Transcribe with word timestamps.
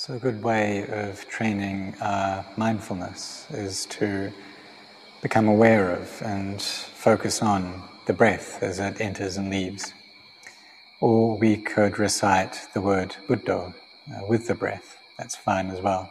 So, 0.00 0.14
a 0.14 0.18
good 0.20 0.44
way 0.44 0.86
of 0.86 1.26
training 1.26 1.92
uh, 1.94 2.44
mindfulness 2.56 3.48
is 3.50 3.84
to 3.86 4.32
become 5.22 5.48
aware 5.48 5.90
of 5.90 6.22
and 6.22 6.62
focus 6.62 7.42
on 7.42 7.82
the 8.06 8.12
breath 8.12 8.62
as 8.62 8.78
it 8.78 9.00
enters 9.00 9.36
and 9.36 9.50
leaves. 9.50 9.92
Or 11.00 11.36
we 11.36 11.56
could 11.56 11.98
recite 11.98 12.68
the 12.74 12.80
word 12.80 13.16
Buddho 13.26 13.74
uh, 14.14 14.24
with 14.28 14.46
the 14.46 14.54
breath, 14.54 14.98
that's 15.18 15.34
fine 15.34 15.68
as 15.68 15.80
well. 15.80 16.08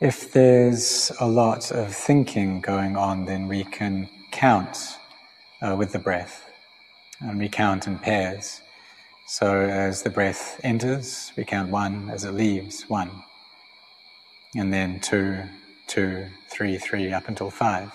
If 0.00 0.32
there's 0.32 1.10
a 1.18 1.26
lot 1.26 1.72
of 1.72 1.92
thinking 1.92 2.60
going 2.60 2.96
on, 2.96 3.24
then 3.24 3.48
we 3.48 3.64
can 3.64 4.08
count 4.30 4.96
uh, 5.60 5.74
with 5.76 5.90
the 5.90 5.98
breath, 5.98 6.48
and 7.18 7.36
we 7.36 7.48
count 7.48 7.88
in 7.88 7.98
pairs. 7.98 8.60
So 9.26 9.62
as 9.62 10.02
the 10.02 10.10
breath 10.10 10.60
enters, 10.62 11.32
we 11.34 11.44
count 11.44 11.70
one, 11.70 12.10
as 12.10 12.24
it 12.24 12.32
leaves, 12.32 12.82
one. 12.90 13.10
And 14.54 14.70
then 14.70 15.00
two, 15.00 15.42
two, 15.86 16.26
three, 16.50 16.76
three, 16.76 17.10
up 17.10 17.26
until 17.26 17.48
five. 17.48 17.90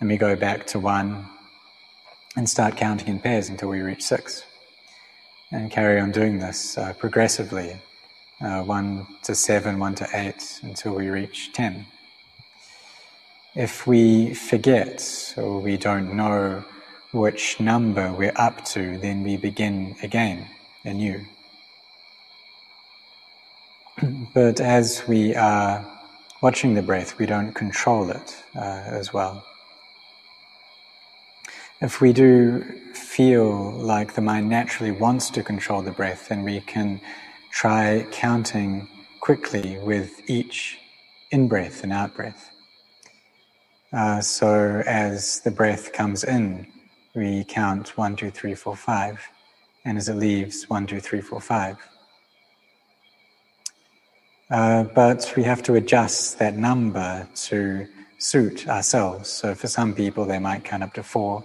And 0.00 0.08
we 0.08 0.16
go 0.16 0.34
back 0.34 0.66
to 0.68 0.78
one 0.78 1.26
and 2.36 2.48
start 2.48 2.76
counting 2.76 3.08
in 3.08 3.20
pairs 3.20 3.50
until 3.50 3.68
we 3.68 3.82
reach 3.82 4.02
six. 4.02 4.44
And 5.50 5.70
carry 5.70 6.00
on 6.00 6.10
doing 6.10 6.38
this 6.38 6.78
uh, 6.78 6.94
progressively, 6.94 7.76
uh, 8.40 8.62
one 8.62 9.06
to 9.24 9.34
seven, 9.34 9.78
one 9.78 9.94
to 9.96 10.08
eight, 10.14 10.58
until 10.62 10.94
we 10.94 11.10
reach 11.10 11.52
ten. 11.52 11.84
If 13.54 13.86
we 13.86 14.32
forget 14.32 15.34
or 15.36 15.60
we 15.60 15.76
don't 15.76 16.16
know 16.16 16.64
which 17.12 17.60
number 17.60 18.12
we're 18.12 18.32
up 18.36 18.64
to, 18.64 18.96
then 18.98 19.22
we 19.22 19.36
begin 19.36 19.94
again, 20.02 20.48
anew. 20.84 21.24
but 24.34 24.60
as 24.60 25.02
we 25.06 25.34
are 25.34 25.86
watching 26.40 26.74
the 26.74 26.82
breath, 26.82 27.18
we 27.18 27.26
don't 27.26 27.52
control 27.52 28.10
it 28.10 28.36
uh, 28.56 28.60
as 28.60 29.12
well. 29.12 29.44
If 31.82 32.00
we 32.00 32.12
do 32.12 32.62
feel 32.94 33.72
like 33.72 34.14
the 34.14 34.20
mind 34.20 34.48
naturally 34.48 34.92
wants 34.92 35.30
to 35.30 35.42
control 35.42 35.82
the 35.82 35.90
breath, 35.90 36.28
then 36.28 36.44
we 36.44 36.60
can 36.60 37.00
try 37.50 38.06
counting 38.10 38.88
quickly 39.20 39.78
with 39.78 40.28
each 40.30 40.78
in 41.30 41.48
breath 41.48 41.82
and 41.82 41.92
out 41.92 42.14
breath. 42.14 42.50
Uh, 43.92 44.20
so 44.20 44.82
as 44.86 45.40
the 45.40 45.50
breath 45.50 45.92
comes 45.92 46.24
in, 46.24 46.66
we 47.14 47.44
count 47.44 47.96
one, 47.98 48.16
two, 48.16 48.30
three, 48.30 48.54
four, 48.54 48.74
five, 48.74 49.20
and 49.84 49.98
as 49.98 50.08
it 50.08 50.14
leaves, 50.14 50.68
one, 50.68 50.86
two, 50.86 51.00
three, 51.00 51.20
four, 51.20 51.40
five. 51.40 51.76
Uh, 54.50 54.84
but 54.84 55.32
we 55.36 55.42
have 55.42 55.62
to 55.62 55.74
adjust 55.74 56.38
that 56.38 56.56
number 56.56 57.26
to 57.34 57.86
suit 58.18 58.68
ourselves. 58.68 59.28
So 59.28 59.54
for 59.54 59.66
some 59.66 59.94
people, 59.94 60.24
they 60.24 60.38
might 60.38 60.64
count 60.64 60.82
up 60.82 60.94
to 60.94 61.02
four, 61.02 61.44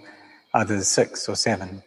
others 0.54 0.88
six 0.88 1.28
or 1.28 1.36
seven. 1.36 1.82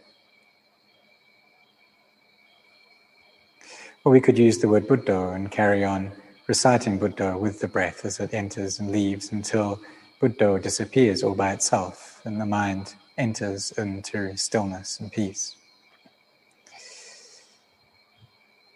Or 4.04 4.12
we 4.12 4.20
could 4.20 4.38
use 4.38 4.58
the 4.58 4.68
word 4.68 4.88
Buddho 4.88 5.36
and 5.36 5.52
carry 5.52 5.86
on 5.86 6.12
reciting 6.48 7.00
Buddho 7.00 7.40
with 7.40 7.60
the 7.60 7.68
breath 7.68 8.04
as 8.04 8.20
it 8.20 8.34
enters 8.34 8.80
and 8.80 8.92
leaves 8.92 9.32
until 9.32 9.80
Buddho 10.20 10.62
disappears 10.62 11.24
all 11.24 11.36
by 11.36 11.54
itself 11.54 12.22
and 12.26 12.42
the 12.42 12.46
mind 12.46 12.96
enters 13.22 13.72
into 13.78 14.36
stillness 14.36 15.00
and 15.00 15.12
peace. 15.12 15.56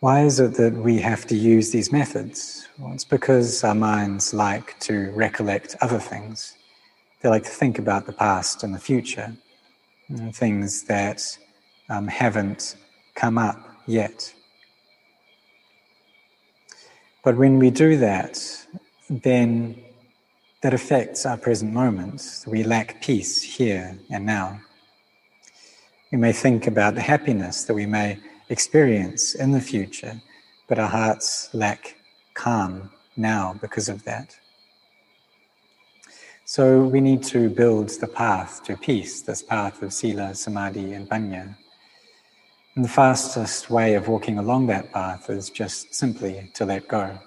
Why 0.02 0.22
is 0.22 0.40
it 0.40 0.54
that 0.56 0.74
we 0.74 1.00
have 1.00 1.26
to 1.28 1.36
use 1.36 1.72
these 1.72 1.92
methods? 1.92 2.68
Well, 2.78 2.94
it's 2.94 3.10
because 3.18 3.64
our 3.64 3.74
minds 3.74 4.34
like 4.34 4.80
to 4.82 5.12
recollect 5.12 5.76
other 5.82 5.98
things. 5.98 6.56
They 7.22 7.30
like 7.30 7.44
to 7.44 7.50
think 7.50 7.80
about 7.80 8.06
the 8.06 8.14
past 8.14 8.64
and 8.64 8.72
the 8.76 8.80
future, 8.80 9.36
and 10.10 10.36
things 10.36 10.84
that 10.84 11.20
um, 11.90 12.08
haven't 12.08 12.76
come 13.16 13.40
up 13.40 13.60
yet. 13.88 14.32
But 17.24 17.36
when 17.38 17.58
we 17.58 17.72
do 17.72 17.98
that, 17.98 18.36
then 19.10 19.85
that 20.66 20.74
affects 20.74 21.28
our 21.28 21.38
present 21.38 21.72
moment. 21.72 22.44
We 22.48 22.64
lack 22.64 23.00
peace 23.00 23.40
here 23.40 24.00
and 24.10 24.26
now. 24.26 24.62
We 26.12 26.18
may 26.18 26.32
think 26.32 26.66
about 26.66 26.96
the 26.96 27.02
happiness 27.02 27.66
that 27.66 27.76
we 27.76 27.86
may 27.86 28.18
experience 28.50 29.36
in 29.36 29.52
the 29.52 29.62
future, 29.62 30.20
but 30.68 30.80
our 30.80 30.88
hearts 30.88 31.54
lack 31.54 31.98
calm 32.34 32.90
now 33.16 33.60
because 33.62 33.90
of 33.90 34.06
that. 34.06 34.36
So 36.46 36.82
we 36.82 37.00
need 37.00 37.22
to 37.26 37.48
build 37.48 37.90
the 37.90 38.08
path 38.08 38.64
to 38.64 38.76
peace, 38.76 39.22
this 39.22 39.44
path 39.44 39.84
of 39.84 39.94
sila, 39.94 40.34
samadhi, 40.34 40.94
and 40.94 41.08
panya. 41.08 41.56
And 42.74 42.84
the 42.84 42.90
fastest 42.90 43.70
way 43.70 43.94
of 43.94 44.08
walking 44.08 44.40
along 44.40 44.66
that 44.66 44.92
path 44.92 45.30
is 45.30 45.52
just 45.52 45.94
simply 45.94 46.50
to 46.56 46.66
let 46.66 46.88
go. 46.88 47.20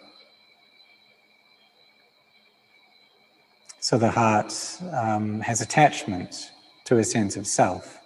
So 3.88 3.96
the 3.96 4.10
heart 4.10 4.52
um, 4.92 5.40
has 5.40 5.62
attachment 5.62 6.52
to 6.84 6.98
a 6.98 7.04
sense 7.04 7.38
of 7.38 7.46
self. 7.46 7.98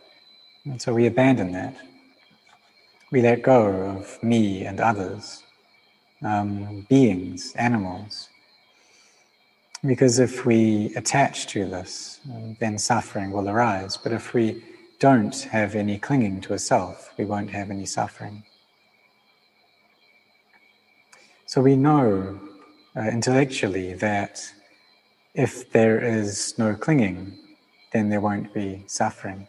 And 0.65 0.81
so 0.81 0.95
we 0.95 1.09
abandon 1.09 1.51
that. 1.55 1.75
We 3.11 3.21
let 3.21 3.43
go 3.43 3.65
of 3.97 4.23
me 4.23 4.65
and 4.65 4.79
others, 4.79 5.43
um, 6.23 6.87
beings, 6.89 7.53
animals. 7.57 8.29
Because 9.85 10.21
if 10.21 10.47
we 10.47 10.95
attach 10.95 11.49
to 11.49 11.65
this, 11.65 12.21
then 12.61 12.79
suffering 12.79 13.33
will 13.33 13.49
arise. 13.49 13.97
But 13.97 14.13
if 14.13 14.35
we 14.35 14.63
don't 15.01 15.37
have 15.51 15.75
any 15.75 15.99
clinging 15.99 16.43
to 16.43 16.55
a 16.55 16.61
self, 16.61 17.13
we 17.19 17.25
won't 17.25 17.51
have 17.51 17.73
any 17.73 17.87
suffering. 17.87 18.45
So 21.47 21.61
we 21.61 21.75
know 21.75 22.39
uh, 22.95 23.01
intellectually 23.01 23.95
that 23.95 24.49
if 25.35 25.71
there 25.73 25.99
is 25.99 26.59
no 26.59 26.75
clinging, 26.75 27.39
then 27.93 28.09
there 28.11 28.21
won't 28.21 28.53
be 28.53 28.85
suffering. 28.87 29.49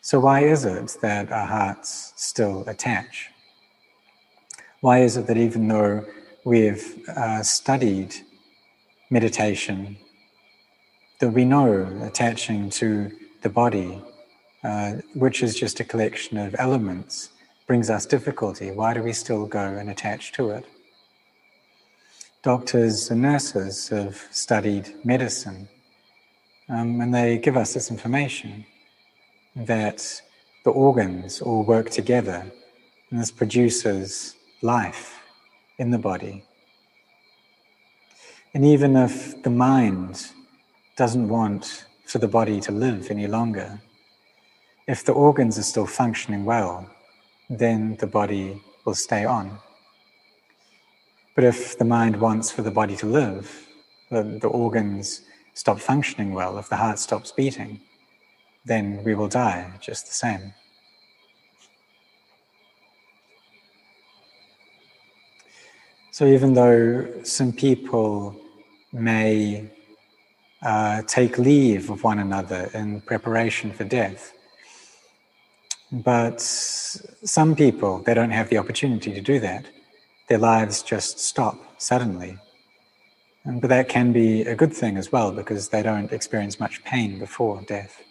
So, 0.00 0.20
why 0.20 0.40
is 0.40 0.64
it 0.64 0.96
that 1.00 1.30
our 1.30 1.46
hearts 1.46 2.12
still 2.16 2.64
attach? 2.66 3.30
Why 4.80 5.00
is 5.00 5.16
it 5.16 5.26
that 5.28 5.36
even 5.36 5.68
though 5.68 6.04
we've 6.44 7.08
uh, 7.08 7.42
studied 7.42 8.14
meditation, 9.10 9.96
that 11.20 11.30
we 11.30 11.44
know 11.44 11.86
attaching 12.02 12.68
to 12.70 13.12
the 13.42 13.48
body, 13.48 14.02
uh, 14.64 14.94
which 15.14 15.42
is 15.42 15.54
just 15.54 15.78
a 15.80 15.84
collection 15.84 16.36
of 16.36 16.56
elements, 16.58 17.30
brings 17.66 17.88
us 17.90 18.04
difficulty? 18.06 18.70
Why 18.72 18.92
do 18.92 19.02
we 19.02 19.12
still 19.12 19.46
go 19.46 19.60
and 19.60 19.88
attach 19.88 20.32
to 20.32 20.50
it? 20.50 20.66
Doctors 22.42 23.08
and 23.10 23.22
nurses 23.22 23.88
have 23.88 24.20
studied 24.32 24.92
medicine, 25.04 25.68
um, 26.68 27.00
and 27.00 27.14
they 27.14 27.38
give 27.38 27.56
us 27.56 27.74
this 27.74 27.90
information 27.90 28.64
that 29.54 30.20
the 30.64 30.70
organs 30.70 31.40
all 31.40 31.62
work 31.62 31.88
together, 31.90 32.44
and 33.10 33.20
this 33.20 33.30
produces 33.30 34.34
life 34.60 35.20
in 35.78 35.90
the 35.90 35.98
body. 35.98 36.44
And 38.54 38.64
even 38.64 38.96
if 38.96 39.40
the 39.42 39.50
mind 39.50 40.26
doesn't 40.96 41.28
want 41.28 41.86
for 42.06 42.18
the 42.18 42.28
body 42.28 42.60
to 42.60 42.72
live 42.72 43.10
any 43.10 43.28
longer, 43.28 43.80
if 44.88 45.04
the 45.04 45.12
organs 45.12 45.58
are 45.58 45.62
still 45.62 45.86
functioning 45.86 46.44
well, 46.44 46.90
then 47.48 47.96
the 47.96 48.06
body 48.06 48.60
will 48.84 48.94
stay 48.94 49.24
on. 49.24 49.58
But 51.34 51.44
if 51.44 51.78
the 51.78 51.84
mind 51.84 52.20
wants 52.20 52.50
for 52.50 52.62
the 52.62 52.70
body 52.70 52.96
to 52.96 53.06
live, 53.06 53.66
the, 54.10 54.22
the 54.22 54.48
organs 54.48 55.22
stop 55.54 55.80
functioning 55.80 56.32
well, 56.34 56.58
if 56.58 56.68
the 56.68 56.76
heart 56.76 56.98
stops 56.98 57.32
beating, 57.32 57.80
then 58.64 59.02
we 59.02 59.14
will 59.14 59.28
die 59.28 59.72
just 59.80 60.06
the 60.06 60.12
same. 60.12 60.52
So, 66.10 66.26
even 66.26 66.52
though 66.52 67.22
some 67.22 67.52
people 67.52 68.36
may 68.92 69.70
uh, 70.62 71.00
take 71.06 71.38
leave 71.38 71.88
of 71.88 72.04
one 72.04 72.18
another 72.18 72.70
in 72.74 73.00
preparation 73.00 73.72
for 73.72 73.84
death, 73.84 74.34
but 75.90 76.38
some 76.40 77.56
people, 77.56 78.02
they 78.04 78.12
don't 78.12 78.30
have 78.30 78.50
the 78.50 78.58
opportunity 78.58 79.14
to 79.14 79.22
do 79.22 79.40
that 79.40 79.64
their 80.32 80.38
lives 80.38 80.82
just 80.82 81.20
stop 81.20 81.58
suddenly. 81.76 82.38
But 83.44 83.68
that 83.68 83.90
can 83.90 84.12
be 84.12 84.40
a 84.54 84.54
good 84.54 84.72
thing 84.72 84.96
as 84.96 85.12
well 85.12 85.30
because 85.30 85.68
they 85.68 85.82
don't 85.82 86.10
experience 86.10 86.58
much 86.58 86.82
pain 86.84 87.18
before 87.18 87.60
death. 87.66 88.02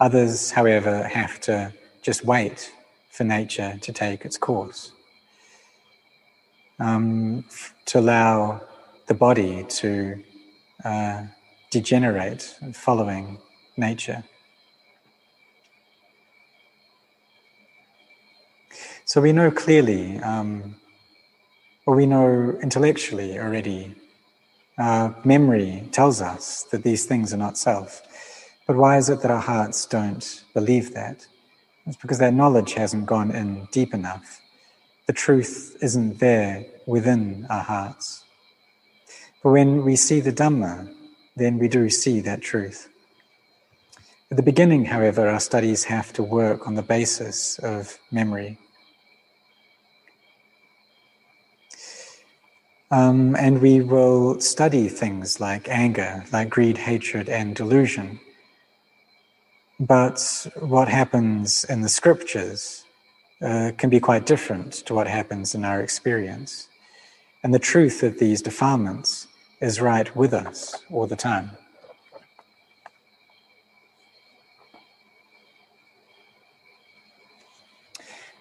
Others, 0.00 0.50
however, 0.50 1.04
have 1.04 1.40
to 1.42 1.72
just 2.02 2.24
wait 2.24 2.72
for 3.12 3.22
nature 3.22 3.78
to 3.82 3.92
take 3.92 4.24
its 4.24 4.36
course. 4.36 4.90
Um, 6.80 7.44
to 7.84 8.00
allow 8.00 8.62
the 9.06 9.14
body 9.14 9.64
to 9.80 10.24
uh, 10.84 11.22
degenerate 11.70 12.42
following 12.72 13.38
nature. 13.76 14.24
So 19.06 19.20
we 19.20 19.32
know 19.32 19.50
clearly, 19.50 20.18
um, 20.20 20.76
or 21.84 21.94
we 21.94 22.06
know 22.06 22.58
intellectually 22.62 23.38
already, 23.38 23.94
uh, 24.78 25.12
memory 25.24 25.86
tells 25.92 26.22
us 26.22 26.62
that 26.72 26.82
these 26.82 27.04
things 27.04 27.34
are 27.34 27.36
not 27.36 27.58
self. 27.58 28.00
But 28.66 28.76
why 28.76 28.96
is 28.96 29.10
it 29.10 29.20
that 29.20 29.30
our 29.30 29.42
hearts 29.42 29.84
don't 29.84 30.44
believe 30.54 30.94
that? 30.94 31.26
It's 31.86 31.98
because 31.98 32.18
that 32.18 32.32
knowledge 32.32 32.72
hasn't 32.72 33.04
gone 33.04 33.30
in 33.30 33.68
deep 33.70 33.92
enough. 33.92 34.40
The 35.06 35.12
truth 35.12 35.76
isn't 35.82 36.18
there 36.18 36.64
within 36.86 37.46
our 37.50 37.62
hearts. 37.62 38.24
But 39.42 39.50
when 39.50 39.84
we 39.84 39.96
see 39.96 40.20
the 40.20 40.32
Dhamma, 40.32 40.90
then 41.36 41.58
we 41.58 41.68
do 41.68 41.90
see 41.90 42.20
that 42.20 42.40
truth. 42.40 42.88
At 44.30 44.38
the 44.38 44.42
beginning, 44.42 44.86
however, 44.86 45.28
our 45.28 45.40
studies 45.40 45.84
have 45.84 46.10
to 46.14 46.22
work 46.22 46.66
on 46.66 46.74
the 46.74 46.82
basis 46.82 47.58
of 47.58 47.98
memory. 48.10 48.58
Um, 52.90 53.34
and 53.36 53.60
we 53.60 53.80
will 53.80 54.40
study 54.40 54.88
things 54.88 55.40
like 55.40 55.68
anger, 55.68 56.24
like 56.32 56.50
greed, 56.50 56.78
hatred, 56.78 57.28
and 57.28 57.56
delusion. 57.56 58.20
But 59.80 60.46
what 60.60 60.88
happens 60.88 61.64
in 61.64 61.80
the 61.80 61.88
scriptures 61.88 62.84
uh, 63.42 63.72
can 63.76 63.90
be 63.90 64.00
quite 64.00 64.26
different 64.26 64.72
to 64.86 64.94
what 64.94 65.06
happens 65.06 65.54
in 65.54 65.64
our 65.64 65.80
experience. 65.80 66.68
And 67.42 67.52
the 67.52 67.58
truth 67.58 68.02
of 68.02 68.18
these 68.18 68.40
defilements 68.40 69.26
is 69.60 69.80
right 69.80 70.14
with 70.14 70.32
us 70.32 70.82
all 70.90 71.06
the 71.06 71.16
time. 71.16 71.50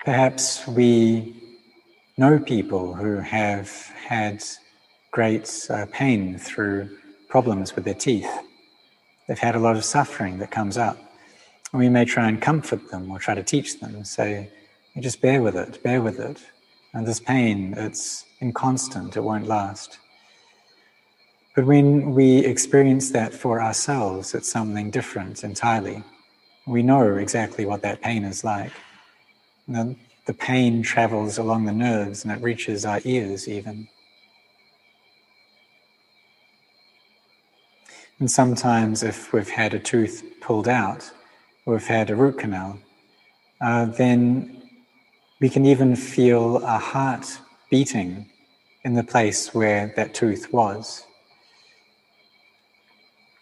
Perhaps 0.05 0.67
we 0.67 1.33
know 2.17 2.39
people 2.39 2.93
who 2.93 3.17
have 3.17 3.69
had 4.07 4.43
great 5.11 5.67
uh, 5.69 5.85
pain 5.91 6.37
through 6.37 6.89
problems 7.29 7.75
with 7.75 7.85
their 7.85 7.93
teeth. 7.93 8.31
They've 9.27 9.39
had 9.39 9.55
a 9.55 9.59
lot 9.59 9.75
of 9.75 9.85
suffering 9.85 10.37
that 10.39 10.51
comes 10.51 10.77
up. 10.77 10.97
And 11.71 11.79
we 11.79 11.89
may 11.89 12.05
try 12.05 12.27
and 12.27 12.41
comfort 12.41 12.91
them 12.91 13.09
or 13.09 13.19
try 13.19 13.33
to 13.33 13.43
teach 13.43 13.79
them, 13.79 14.03
say, 14.03 14.49
just 14.99 15.21
bear 15.21 15.41
with 15.41 15.55
it, 15.55 15.81
bear 15.81 16.01
with 16.01 16.19
it. 16.19 16.39
And 16.93 17.07
this 17.07 17.19
pain, 17.19 17.73
it's 17.75 18.25
inconstant, 18.39 19.17
it 19.17 19.21
won't 19.21 19.47
last. 19.47 19.97
But 21.55 21.65
when 21.65 22.13
we 22.13 22.45
experience 22.45 23.11
that 23.11 23.33
for 23.33 23.61
ourselves, 23.61 24.35
it's 24.35 24.51
something 24.51 24.91
different 24.91 25.43
entirely. 25.43 26.03
We 26.67 26.83
know 26.83 27.17
exactly 27.17 27.65
what 27.65 27.81
that 27.81 28.01
pain 28.01 28.23
is 28.23 28.43
like. 28.43 28.71
The, 29.67 29.95
the 30.25 30.33
pain 30.33 30.81
travels 30.81 31.37
along 31.37 31.65
the 31.65 31.73
nerves 31.73 32.23
and 32.23 32.31
it 32.31 32.41
reaches 32.41 32.85
our 32.85 33.01
ears, 33.03 33.47
even. 33.47 33.87
And 38.19 38.31
sometimes, 38.31 39.03
if 39.03 39.33
we've 39.33 39.49
had 39.49 39.73
a 39.73 39.79
tooth 39.79 40.23
pulled 40.39 40.67
out, 40.67 41.11
or 41.65 41.73
we've 41.73 41.87
had 41.87 42.09
a 42.09 42.15
root 42.15 42.37
canal, 42.37 42.79
uh, 43.59 43.85
then 43.85 44.61
we 45.41 45.49
can 45.49 45.65
even 45.65 45.95
feel 45.95 46.63
our 46.63 46.79
heart 46.79 47.39
beating 47.69 48.29
in 48.83 48.93
the 48.93 49.03
place 49.03 49.53
where 49.53 49.91
that 49.95 50.13
tooth 50.13 50.53
was. 50.53 51.05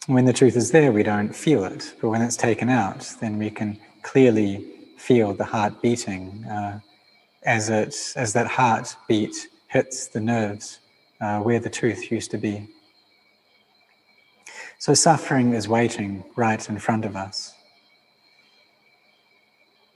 When 0.07 0.25
the 0.25 0.33
tooth 0.33 0.56
is 0.56 0.72
there, 0.72 0.92
we 0.92 1.04
don't 1.04 1.36
feel 1.36 1.63
it, 1.63 1.94
but 2.01 2.10
when 2.10 2.22
it's 2.22 2.38
taken 2.38 2.69
out, 2.69 3.13
then 3.19 3.38
we 3.38 3.51
can 3.51 3.78
clearly 4.01 4.70
feel 5.07 5.33
the 5.33 5.50
heart 5.56 5.81
beating 5.81 6.45
uh, 6.45 6.80
as 7.44 7.69
it 7.69 7.95
as 8.15 8.33
that 8.33 8.48
heart 8.48 8.95
beat 9.07 9.36
hits 9.68 10.07
the 10.07 10.19
nerves 10.19 10.80
uh, 11.19 11.39
where 11.39 11.59
the 11.59 11.69
tooth 11.69 12.12
used 12.12 12.30
to 12.31 12.38
be. 12.38 12.68
So 14.77 14.94
suffering 14.94 15.53
is 15.53 15.68
waiting 15.68 16.24
right 16.36 16.68
in 16.69 16.77
front 16.80 17.06
of 17.06 17.15
us. 17.15 17.53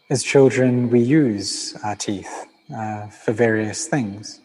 As 0.10 0.22
children, 0.24 0.90
we 0.90 1.00
use 1.00 1.75
our 1.84 1.96
teeth 1.96 2.46
uh, 2.75 3.08
for 3.08 3.31
various 3.31 3.88
things. 3.88 4.40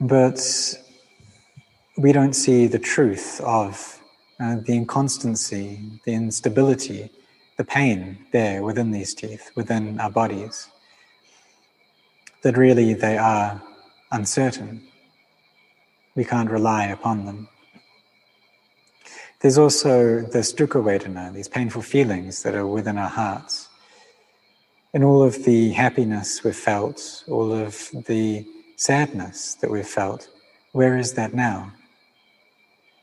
But 0.00 0.40
we 1.96 2.12
don't 2.12 2.34
see 2.34 2.66
the 2.66 2.78
truth 2.78 3.40
of 3.40 4.00
uh, 4.40 4.56
the 4.66 4.74
inconstancy, 4.74 5.80
the 6.04 6.12
instability, 6.12 7.10
the 7.56 7.64
pain 7.64 8.18
there 8.32 8.62
within 8.62 8.90
these 8.90 9.14
teeth, 9.14 9.50
within 9.54 10.00
our 10.00 10.10
bodies. 10.10 10.68
That 12.42 12.56
really 12.56 12.94
they 12.94 13.16
are 13.16 13.62
uncertain. 14.10 14.82
We 16.14 16.24
can't 16.24 16.50
rely 16.50 16.86
upon 16.86 17.24
them. 17.24 17.48
There's 19.40 19.58
also 19.58 20.20
this 20.22 20.52
dukkha 20.52 20.82
vedana, 20.82 21.32
these 21.32 21.48
painful 21.48 21.82
feelings 21.82 22.42
that 22.42 22.54
are 22.54 22.66
within 22.66 22.96
our 22.96 23.08
hearts. 23.08 23.68
And 24.94 25.04
all 25.04 25.22
of 25.22 25.44
the 25.44 25.72
happiness 25.72 26.42
we've 26.44 26.56
felt, 26.56 27.24
all 27.28 27.52
of 27.52 27.90
the 28.06 28.46
sadness 28.76 29.54
that 29.56 29.70
we've 29.70 29.86
felt, 29.86 30.28
where 30.72 30.96
is 30.96 31.14
that 31.14 31.34
now? 31.34 31.72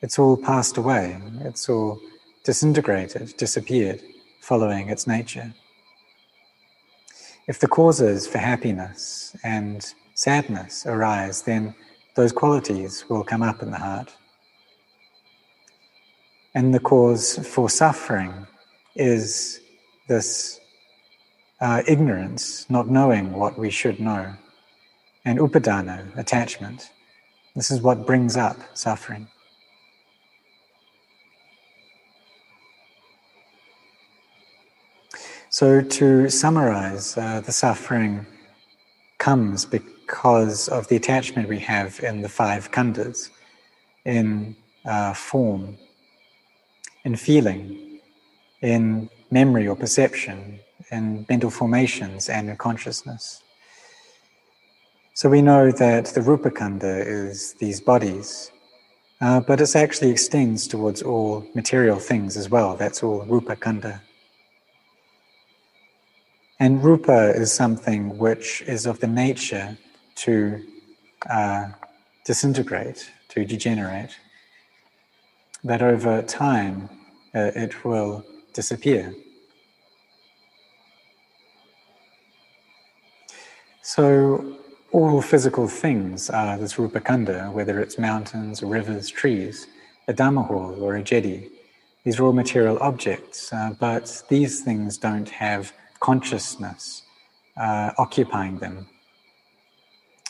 It's 0.01 0.17
all 0.17 0.35
passed 0.35 0.77
away. 0.77 1.17
It's 1.41 1.69
all 1.69 1.99
disintegrated, 2.43 3.37
disappeared, 3.37 4.01
following 4.41 4.89
its 4.89 5.07
nature. 5.07 5.53
If 7.47 7.59
the 7.59 7.67
causes 7.67 8.27
for 8.27 8.39
happiness 8.39 9.35
and 9.43 9.93
sadness 10.15 10.85
arise, 10.85 11.43
then 11.43 11.73
those 12.15 12.31
qualities 12.31 13.05
will 13.09 13.23
come 13.23 13.43
up 13.43 13.61
in 13.61 13.71
the 13.71 13.77
heart. 13.77 14.13
And 16.53 16.73
the 16.73 16.79
cause 16.79 17.39
for 17.47 17.69
suffering 17.69 18.45
is 18.95 19.61
this 20.07 20.59
uh, 21.61 21.83
ignorance, 21.87 22.69
not 22.69 22.89
knowing 22.89 23.31
what 23.31 23.57
we 23.57 23.69
should 23.69 23.99
know, 23.99 24.33
and 25.23 25.39
upadana, 25.39 26.17
attachment. 26.17 26.91
This 27.55 27.71
is 27.71 27.81
what 27.81 28.05
brings 28.05 28.35
up 28.35 28.57
suffering. 28.73 29.27
So, 35.53 35.81
to 35.81 36.29
summarize, 36.29 37.17
uh, 37.17 37.41
the 37.41 37.51
suffering 37.51 38.25
comes 39.17 39.65
because 39.65 40.69
of 40.69 40.87
the 40.87 40.95
attachment 40.95 41.49
we 41.49 41.59
have 41.59 41.99
in 41.99 42.21
the 42.21 42.29
five 42.29 42.71
khandhas, 42.71 43.29
in 44.05 44.55
uh, 44.85 45.13
form, 45.13 45.77
in 47.03 47.17
feeling, 47.17 47.99
in 48.61 49.09
memory 49.29 49.67
or 49.67 49.75
perception, 49.75 50.61
in 50.89 51.25
mental 51.27 51.49
formations, 51.49 52.29
and 52.29 52.49
in 52.49 52.55
consciousness. 52.55 53.43
So 55.13 55.27
we 55.27 55.41
know 55.41 55.69
that 55.69 56.05
the 56.05 56.21
Rupa 56.21 56.51
Khandha 56.51 57.05
is 57.05 57.55
these 57.55 57.81
bodies, 57.81 58.53
uh, 59.19 59.41
but 59.41 59.59
it 59.59 59.75
actually 59.75 60.11
extends 60.11 60.65
towards 60.65 61.01
all 61.01 61.45
material 61.53 61.99
things 61.99 62.37
as 62.37 62.49
well. 62.49 62.77
That's 62.77 63.03
all 63.03 63.25
Rupa 63.25 63.57
Khandha. 63.57 63.99
And 66.61 66.83
Rupa 66.83 67.31
is 67.31 67.51
something 67.51 68.19
which 68.19 68.61
is 68.67 68.85
of 68.85 68.99
the 68.99 69.07
nature 69.07 69.75
to 70.17 70.63
uh, 71.27 71.69
disintegrate, 72.23 73.09
to 73.29 73.43
degenerate 73.45 74.15
that 75.63 75.81
over 75.81 76.21
time 76.21 76.87
uh, 77.33 77.49
it 77.55 77.83
will 77.83 78.23
disappear. 78.53 79.11
So, 83.81 84.59
all 84.91 85.19
physical 85.23 85.67
things 85.67 86.29
are 86.29 86.59
this 86.59 86.77
Rupa 86.77 86.99
Khandha, 86.99 87.51
whether 87.51 87.79
it's 87.79 87.97
mountains, 87.97 88.61
rivers, 88.61 89.09
trees, 89.09 89.65
a 90.07 90.13
Dhamma 90.13 90.45
hall, 90.45 90.75
or 90.79 90.95
a 90.95 91.01
chedi. 91.01 91.49
These 92.03 92.19
are 92.19 92.25
all 92.25 92.33
material 92.33 92.77
objects, 92.81 93.51
uh, 93.51 93.73
but 93.79 94.21
these 94.29 94.61
things 94.61 94.99
don't 94.99 95.29
have 95.29 95.73
consciousness 96.01 97.03
uh, 97.55 97.91
occupying 97.97 98.57
them. 98.57 98.87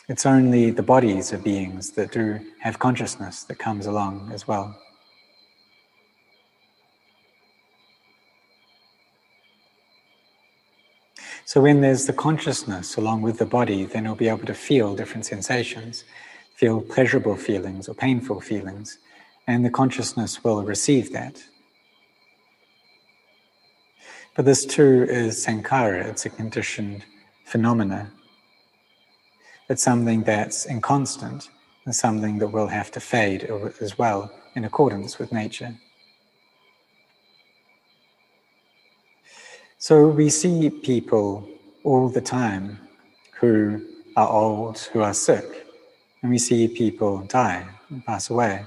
It's 0.08 0.26
only 0.26 0.70
the 0.70 0.82
bodies 0.82 1.32
of 1.32 1.42
beings 1.42 1.92
that 1.92 2.12
do 2.12 2.38
have 2.60 2.78
consciousness 2.78 3.44
that 3.44 3.58
comes 3.58 3.86
along 3.86 4.30
as 4.32 4.46
well. 4.46 4.76
So 11.44 11.60
when 11.60 11.80
there's 11.80 12.06
the 12.06 12.12
consciousness 12.12 12.96
along 12.96 13.22
with 13.22 13.38
the 13.38 13.46
body, 13.46 13.84
then 13.84 14.04
you'll 14.04 14.14
be 14.14 14.28
able 14.28 14.46
to 14.46 14.54
feel 14.54 14.94
different 14.94 15.26
sensations, 15.26 16.04
feel 16.54 16.80
pleasurable 16.80 17.36
feelings 17.36 17.88
or 17.88 17.94
painful 17.94 18.40
feelings, 18.40 18.98
and 19.46 19.64
the 19.64 19.70
consciousness 19.70 20.44
will 20.44 20.62
receive 20.62 21.12
that. 21.12 21.42
But 24.34 24.46
this 24.46 24.64
too 24.64 25.06
is 25.08 25.44
sankhara, 25.44 26.06
it's 26.06 26.24
a 26.24 26.30
conditioned 26.30 27.04
phenomena. 27.44 28.10
It's 29.68 29.82
something 29.82 30.22
that's 30.22 30.66
inconstant 30.66 31.50
and 31.84 31.94
something 31.94 32.38
that 32.38 32.48
will 32.48 32.66
have 32.66 32.90
to 32.92 33.00
fade 33.00 33.44
as 33.80 33.98
well 33.98 34.32
in 34.54 34.64
accordance 34.64 35.18
with 35.18 35.32
nature. 35.32 35.74
So 39.78 40.08
we 40.08 40.30
see 40.30 40.70
people 40.70 41.48
all 41.84 42.08
the 42.08 42.20
time 42.20 42.78
who 43.40 43.82
are 44.16 44.28
old, 44.28 44.78
who 44.78 45.00
are 45.02 45.12
sick, 45.12 45.66
and 46.22 46.30
we 46.30 46.38
see 46.38 46.68
people 46.68 47.18
die 47.18 47.66
and 47.90 48.04
pass 48.06 48.30
away. 48.30 48.64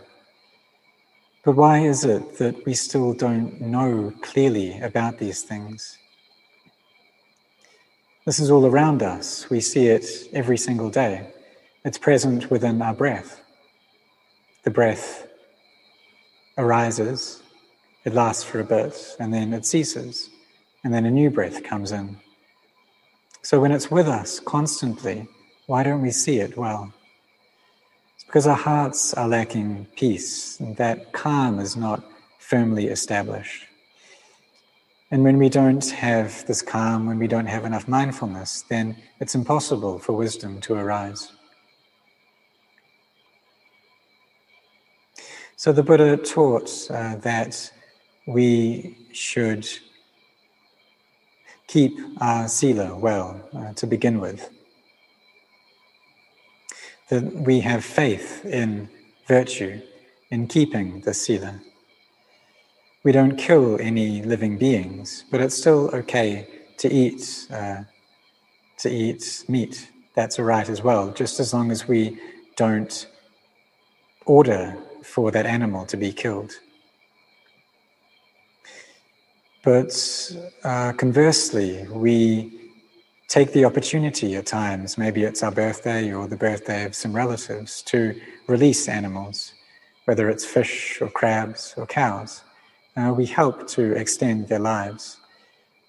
But 1.45 1.55
why 1.55 1.79
is 1.79 2.03
it 2.03 2.37
that 2.39 2.65
we 2.65 2.73
still 2.73 3.13
don't 3.13 3.61
know 3.61 4.11
clearly 4.21 4.79
about 4.81 5.19
these 5.19 5.43
things? 5.43 5.97
This 8.25 8.39
is 8.39 8.51
all 8.51 8.65
around 8.65 9.03
us. 9.03 9.49
We 9.49 9.61
see 9.61 9.87
it 9.87 10.05
every 10.33 10.57
single 10.57 10.89
day. 10.89 11.31
It's 11.85 11.99
present 11.99 12.49
within 12.49 12.81
our 12.81 12.95
breath. 12.95 13.41
The 14.63 14.71
breath 14.71 15.27
arises, 16.57 17.43
it 18.03 18.13
lasts 18.13 18.43
for 18.43 18.59
a 18.59 18.63
bit, 18.63 19.15
and 19.19 19.31
then 19.31 19.53
it 19.53 19.65
ceases 19.65 20.31
and 20.85 20.93
then 20.93 21.05
a 21.05 21.11
new 21.11 21.31
breath 21.31 21.63
comes 21.63 21.91
in. 21.91 22.15
So 23.41 23.59
when 23.59 23.71
it's 23.71 23.89
with 23.89 24.07
us 24.07 24.39
constantly, 24.39 25.27
why 25.65 25.81
don't 25.81 26.03
we 26.03 26.11
see 26.11 26.37
it 26.37 26.55
well? 26.55 26.93
Because 28.36 28.48
our 28.48 28.58
hearts 28.58 29.13
are 29.13 29.30
lacking 29.30 29.88
peace, 29.96 30.58
that 30.60 31.13
calm 31.13 31.58
is 31.58 31.77
not 31.77 32.04
firmly 32.38 32.88
established. 32.88 33.65
And 35.10 35.24
when 35.24 35.38
we 35.38 35.48
don't 35.48 35.89
have 35.92 36.46
this 36.46 36.62
calm, 36.62 37.06
when 37.06 37.18
we 37.18 37.27
don't 37.27 37.46
have 37.46 37.63
enough 37.63 37.88
mindfulness, 37.88 38.65
then 38.68 38.98
it's 39.22 39.36
impossible 39.36 40.00
for 40.00 40.12
wisdom 40.12 40.60
to 40.63 40.74
arise. 40.74 41.32
So 45.56 45.72
the 45.72 45.84
Buddha 45.84 46.18
taught 46.18 46.70
uh, 46.89 47.15
that 47.15 47.72
we 48.27 48.98
should 49.13 49.65
keep 51.68 51.98
our 52.20 52.50
sila 52.50 52.98
well 52.98 53.50
uh, 53.58 53.72
to 53.75 53.88
begin 53.88 54.20
with. 54.20 54.50
That 57.09 57.24
we 57.33 57.59
have 57.62 57.85
faith 57.85 58.45
in 58.45 58.89
virtue, 59.27 59.81
in 60.31 60.47
keeping 60.47 61.01
the 61.01 61.13
sila. 61.13 61.62
We 63.03 63.12
don't 63.12 63.38
kill 63.38 63.79
any 63.79 64.24
living 64.24 64.57
beings, 64.57 65.25
but 65.29 65.39
it's 65.39 65.55
still 65.55 65.89
okay 65.93 66.47
to 66.77 66.91
eat 66.91 67.47
uh, 67.51 67.83
to 68.79 68.89
eat 68.89 69.45
meat. 69.47 69.91
That's 70.15 70.39
all 70.39 70.45
right 70.45 70.67
as 70.67 70.81
well, 70.81 71.12
just 71.12 71.39
as 71.39 71.53
long 71.53 71.71
as 71.71 71.88
we 71.88 72.17
don't 72.55 73.07
order 74.25 74.77
for 75.03 75.31
that 75.31 75.45
animal 75.45 75.85
to 75.85 75.97
be 75.97 76.12
killed. 76.12 76.53
But 79.63 80.31
uh, 80.63 80.93
conversely, 80.93 81.88
we 81.89 82.64
take 83.27 83.53
the 83.53 83.65
opportunity 83.65 84.36
at 84.36 84.46
times, 84.46 84.98
maybe 84.98 85.24
it's 85.24 85.44
our 85.44 85.51
birthday 85.51 86.13
or 86.13 86.27
the 86.27 86.38
birthday 86.38 86.86
of 86.86 86.96
some 86.96 87.13
relatives, 87.13 87.82
to 87.84 88.20
release 88.48 88.88
animals, 88.88 89.53
whether 90.05 90.29
it's 90.29 90.46
fish 90.46 91.01
or 91.01 91.10
crabs 91.10 91.74
or 91.77 91.86
cows. 91.86 92.44
Uh, 92.96 93.13
we 93.15 93.25
help 93.25 93.67
to 93.67 93.94
extend 93.94 94.48
their 94.48 94.60
lives. 94.60 95.17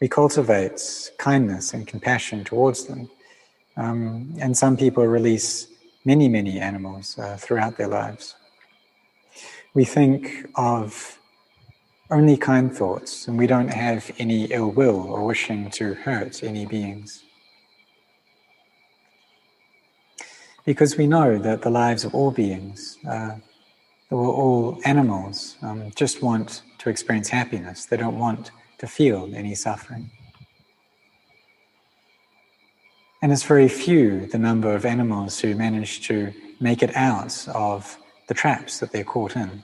We 0.00 0.09
cultivate 0.09 1.11
kindness 1.19 1.75
and 1.75 1.87
compassion 1.87 2.45
towards 2.45 2.87
them. 2.87 3.09
Um, 3.76 4.35
and 4.40 4.57
some 4.57 4.76
people 4.76 5.07
release 5.07 5.69
many, 6.05 6.28
many 6.28 6.59
animals 6.59 7.19
uh, 7.19 7.37
throughout 7.38 7.76
their 7.76 7.88
lives. 7.88 8.35
We 9.75 9.85
think 9.85 10.49
of 10.55 11.19
only 12.11 12.37
kind 12.37 12.75
thoughts, 12.75 13.28
and 13.28 13.37
we 13.37 13.47
don't 13.47 13.69
have 13.69 14.11
any 14.19 14.45
ill 14.47 14.71
will 14.71 15.00
or 15.00 15.25
wishing 15.25 15.71
to 15.73 15.95
hurt 15.95 16.43
any 16.43 16.64
beings. 16.64 17.25
Because 20.66 20.99
we 20.99 21.06
know 21.06 21.38
that 21.38 21.62
the 21.62 21.70
lives 21.70 22.04
of 22.04 22.14
all 22.14 22.30
beings, 22.30 22.99
uh, 23.08 23.37
all 24.11 24.78
animals, 24.85 25.56
um, 25.62 25.90
just 25.94 26.23
want 26.23 26.62
to 26.78 26.90
experience 26.90 27.28
happiness. 27.30 27.87
They 27.87 27.96
don't 27.96 28.18
want 28.18 28.50
to 28.78 28.87
feel 28.87 29.30
any 29.35 29.54
suffering. 29.54 30.11
And 33.23 33.32
it's 33.32 33.44
very 33.44 33.68
few 33.68 34.26
the 34.26 34.38
number 34.38 34.75
of 34.75 34.85
animals 34.85 35.40
who 35.40 35.54
manage 35.54 36.06
to 36.08 36.35
make 36.61 36.82
it 36.82 36.94
out 36.94 37.49
of 37.49 37.96
the 38.28 38.35
traps 38.35 38.80
that 38.80 38.92
they're 38.92 39.04
caught 39.04 39.37
in 39.37 39.62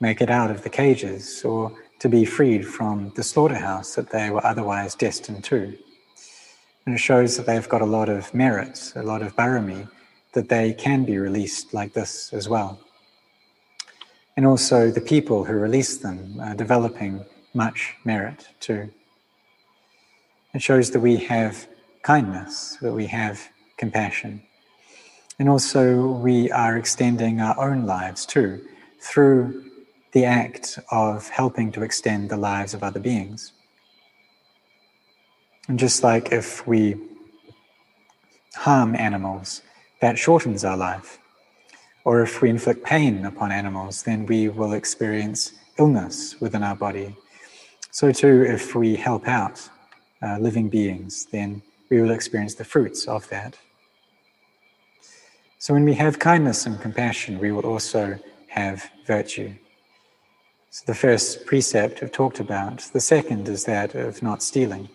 make 0.00 0.20
it 0.20 0.30
out 0.30 0.50
of 0.50 0.62
the 0.62 0.70
cages 0.70 1.44
or 1.44 1.72
to 1.98 2.08
be 2.08 2.24
freed 2.24 2.66
from 2.66 3.12
the 3.16 3.22
slaughterhouse 3.22 3.94
that 3.96 4.10
they 4.10 4.30
were 4.30 4.44
otherwise 4.46 4.94
destined 4.94 5.42
to. 5.44 5.76
And 6.86 6.94
it 6.94 6.98
shows 6.98 7.36
that 7.36 7.46
they've 7.46 7.68
got 7.68 7.82
a 7.82 7.86
lot 7.86 8.08
of 8.08 8.32
merits, 8.32 8.94
a 8.94 9.02
lot 9.02 9.22
of 9.22 9.34
barami, 9.36 9.88
that 10.32 10.48
they 10.48 10.72
can 10.72 11.04
be 11.04 11.18
released 11.18 11.74
like 11.74 11.92
this 11.92 12.32
as 12.32 12.48
well. 12.48 12.78
And 14.36 14.46
also 14.46 14.90
the 14.90 15.00
people 15.00 15.44
who 15.44 15.54
release 15.54 15.98
them 15.98 16.38
are 16.40 16.54
developing 16.54 17.24
much 17.54 17.96
merit 18.04 18.48
too. 18.60 18.90
It 20.54 20.62
shows 20.62 20.90
that 20.92 21.00
we 21.00 21.16
have 21.16 21.66
kindness, 22.02 22.76
that 22.80 22.92
we 22.92 23.06
have 23.06 23.48
compassion. 23.76 24.42
And 25.38 25.48
also 25.48 26.06
we 26.12 26.50
are 26.50 26.76
extending 26.76 27.40
our 27.40 27.58
own 27.58 27.86
lives 27.86 28.26
too 28.26 28.64
through 29.00 29.64
the 30.12 30.24
act 30.24 30.78
of 30.90 31.28
helping 31.28 31.70
to 31.72 31.82
extend 31.82 32.30
the 32.30 32.36
lives 32.36 32.74
of 32.74 32.82
other 32.82 33.00
beings. 33.00 33.52
And 35.68 35.78
just 35.78 36.02
like 36.02 36.32
if 36.32 36.66
we 36.66 36.96
harm 38.54 38.96
animals, 38.96 39.62
that 40.00 40.18
shortens 40.18 40.64
our 40.64 40.76
life. 40.76 41.18
Or 42.04 42.22
if 42.22 42.40
we 42.40 42.50
inflict 42.50 42.84
pain 42.84 43.24
upon 43.24 43.52
animals, 43.52 44.02
then 44.02 44.26
we 44.26 44.48
will 44.48 44.72
experience 44.72 45.52
illness 45.78 46.40
within 46.40 46.62
our 46.62 46.76
body. 46.76 47.16
So, 47.90 48.12
too, 48.12 48.44
if 48.48 48.74
we 48.74 48.96
help 48.96 49.26
out 49.26 49.68
uh, 50.22 50.38
living 50.38 50.68
beings, 50.68 51.26
then 51.26 51.62
we 51.90 52.00
will 52.00 52.10
experience 52.10 52.54
the 52.54 52.64
fruits 52.64 53.06
of 53.06 53.28
that. 53.28 53.58
So, 55.58 55.74
when 55.74 55.84
we 55.84 55.94
have 55.94 56.18
kindness 56.18 56.66
and 56.66 56.80
compassion, 56.80 57.38
we 57.38 57.52
will 57.52 57.66
also 57.66 58.18
have 58.48 58.90
virtue. 59.06 59.54
So 60.70 60.84
the 60.86 60.94
first 60.94 61.46
precept 61.46 62.00
we've 62.00 62.12
talked 62.12 62.40
about. 62.40 62.78
The 62.92 63.00
second 63.00 63.48
is 63.48 63.64
that 63.64 63.94
of 63.94 64.22
not 64.22 64.42
stealing. 64.42 64.88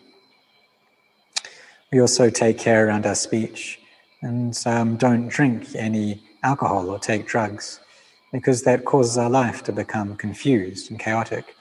We 1.92 2.00
also 2.00 2.30
take 2.30 2.58
care 2.58 2.88
around 2.88 3.06
our 3.06 3.16
speech 3.16 3.80
and 4.24 4.58
um, 4.66 4.96
don't 4.96 5.28
drink 5.28 5.76
any 5.76 6.24
alcohol 6.44 6.90
or 6.90 6.98
take 6.98 7.28
drugs 7.28 7.82
because 8.32 8.64
that 8.64 8.86
causes 8.86 9.18
our 9.18 9.30
life 9.30 9.64
to 9.64 9.72
become 9.72 10.16
confused 10.16 10.90
and 10.90 11.00
chaotic, 11.00 11.56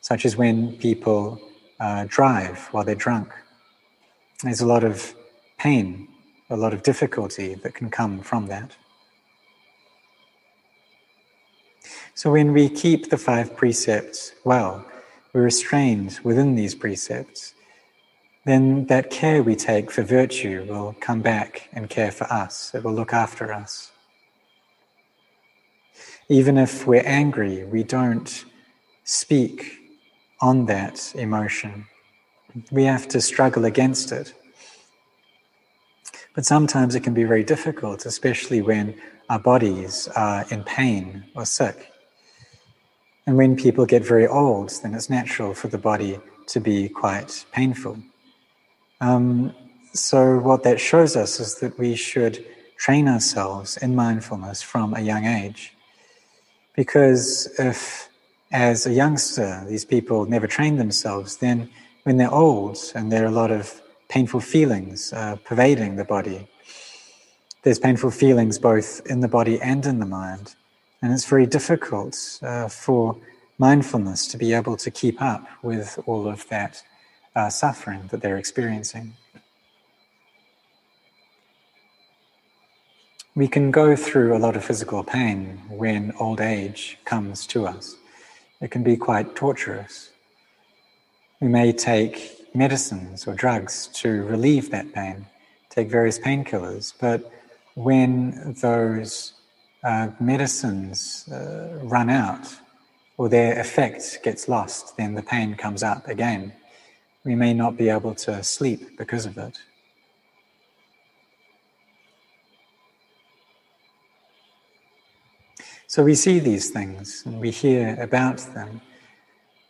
such 0.00 0.26
as 0.26 0.36
when 0.36 0.76
people 0.76 1.40
uh, 1.78 2.04
drive 2.08 2.68
while 2.72 2.84
they're 2.84 2.94
drunk. 2.94 3.32
There's 4.42 4.60
a 4.60 4.66
lot 4.66 4.84
of 4.84 5.14
pain, 5.56 6.08
a 6.50 6.56
lot 6.56 6.74
of 6.74 6.82
difficulty 6.82 7.54
that 7.54 7.74
can 7.74 7.90
come 7.90 8.20
from 8.20 8.46
that. 8.48 8.76
So 12.14 12.32
when 12.32 12.52
we 12.52 12.68
keep 12.68 13.08
the 13.08 13.16
five 13.16 13.56
precepts 13.56 14.32
well, 14.44 14.84
we're 15.32 15.42
restrained 15.42 16.18
within 16.24 16.56
these 16.56 16.74
precepts, 16.74 17.54
then 18.50 18.86
that 18.86 19.10
care 19.10 19.42
we 19.42 19.54
take 19.54 19.90
for 19.90 20.02
virtue 20.02 20.66
will 20.68 20.96
come 21.00 21.20
back 21.20 21.68
and 21.72 21.88
care 21.88 22.10
for 22.10 22.24
us. 22.24 22.74
It 22.74 22.82
will 22.82 22.92
look 22.92 23.12
after 23.12 23.52
us. 23.52 23.92
Even 26.28 26.58
if 26.58 26.86
we're 26.86 27.06
angry, 27.06 27.64
we 27.64 27.82
don't 27.82 28.44
speak 29.04 29.72
on 30.40 30.66
that 30.66 31.12
emotion. 31.14 31.86
We 32.70 32.84
have 32.84 33.06
to 33.08 33.20
struggle 33.20 33.64
against 33.64 34.10
it. 34.10 34.32
But 36.34 36.44
sometimes 36.44 36.94
it 36.94 37.00
can 37.00 37.14
be 37.14 37.24
very 37.24 37.44
difficult, 37.44 38.06
especially 38.06 38.62
when 38.62 38.94
our 39.28 39.38
bodies 39.38 40.08
are 40.16 40.44
in 40.50 40.64
pain 40.64 41.24
or 41.36 41.44
sick. 41.44 41.92
And 43.26 43.36
when 43.36 43.54
people 43.56 43.86
get 43.86 44.04
very 44.04 44.26
old, 44.26 44.70
then 44.82 44.94
it's 44.94 45.10
natural 45.10 45.54
for 45.54 45.68
the 45.68 45.78
body 45.78 46.18
to 46.48 46.60
be 46.60 46.88
quite 46.88 47.44
painful. 47.52 47.98
Um, 49.00 49.54
so, 49.92 50.38
what 50.38 50.62
that 50.62 50.78
shows 50.78 51.16
us 51.16 51.40
is 51.40 51.56
that 51.56 51.78
we 51.78 51.94
should 51.94 52.44
train 52.76 53.08
ourselves 53.08 53.76
in 53.78 53.94
mindfulness 53.94 54.62
from 54.62 54.94
a 54.94 55.00
young 55.00 55.24
age. 55.24 55.74
Because 56.76 57.52
if, 57.58 58.08
as 58.52 58.86
a 58.86 58.92
youngster, 58.92 59.64
these 59.68 59.84
people 59.84 60.26
never 60.26 60.46
train 60.46 60.76
themselves, 60.76 61.36
then 61.36 61.68
when 62.04 62.16
they're 62.16 62.32
old 62.32 62.78
and 62.94 63.10
there 63.10 63.24
are 63.24 63.28
a 63.28 63.32
lot 63.42 63.50
of 63.50 63.82
painful 64.08 64.40
feelings 64.40 65.12
uh, 65.12 65.36
pervading 65.44 65.96
the 65.96 66.04
body, 66.04 66.48
there's 67.62 67.78
painful 67.78 68.10
feelings 68.10 68.58
both 68.58 69.02
in 69.06 69.20
the 69.20 69.28
body 69.28 69.60
and 69.60 69.84
in 69.84 69.98
the 69.98 70.06
mind. 70.06 70.54
And 71.02 71.12
it's 71.12 71.26
very 71.26 71.46
difficult 71.46 72.16
uh, 72.42 72.68
for 72.68 73.16
mindfulness 73.58 74.26
to 74.28 74.38
be 74.38 74.54
able 74.54 74.76
to 74.78 74.90
keep 74.90 75.20
up 75.20 75.46
with 75.62 75.98
all 76.06 76.26
of 76.26 76.48
that 76.48 76.82
uh, 77.34 77.48
suffering 77.48 78.08
that 78.10 78.20
they're 78.22 78.38
experiencing. 78.38 79.14
We 83.34 83.46
can 83.48 83.70
go 83.70 83.94
through 83.94 84.36
a 84.36 84.38
lot 84.38 84.56
of 84.56 84.64
physical 84.64 85.04
pain 85.04 85.60
when 85.68 86.12
old 86.18 86.40
age 86.40 86.98
comes 87.04 87.46
to 87.48 87.66
us. 87.66 87.96
It 88.60 88.70
can 88.70 88.82
be 88.82 88.96
quite 88.96 89.34
torturous. 89.36 90.10
We 91.40 91.48
may 91.48 91.72
take 91.72 92.54
medicines 92.54 93.26
or 93.26 93.34
drugs 93.34 93.88
to 93.94 94.24
relieve 94.24 94.70
that 94.70 94.92
pain, 94.92 95.26
take 95.70 95.88
various 95.88 96.18
painkillers, 96.18 96.92
but 97.00 97.30
when 97.74 98.54
those 98.60 99.34
uh, 99.84 100.08
medicines 100.18 101.28
uh, 101.32 101.78
run 101.82 102.10
out 102.10 102.54
or 103.16 103.28
their 103.28 103.58
effect 103.58 104.18
gets 104.22 104.48
lost, 104.48 104.96
then 104.96 105.14
the 105.14 105.22
pain 105.22 105.54
comes 105.54 105.82
up 105.82 106.08
again. 106.08 106.52
We 107.24 107.34
may 107.34 107.52
not 107.52 107.76
be 107.76 107.88
able 107.88 108.14
to 108.16 108.42
sleep 108.42 108.96
because 108.96 109.26
of 109.26 109.36
it. 109.36 109.58
So 115.86 116.04
we 116.04 116.14
see 116.14 116.38
these 116.38 116.70
things 116.70 117.24
and 117.26 117.40
we 117.40 117.50
hear 117.50 117.96
about 118.00 118.38
them. 118.54 118.80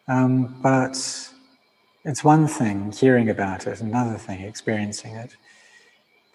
Um, 0.07 0.61
but 0.63 0.97
it's 2.05 2.23
one 2.23 2.47
thing 2.47 2.93
hearing 2.93 3.31
about 3.31 3.67
it, 3.67 3.81
another 3.81 4.19
thing 4.19 4.43
experiencing 4.43 5.17
it. 5.17 5.37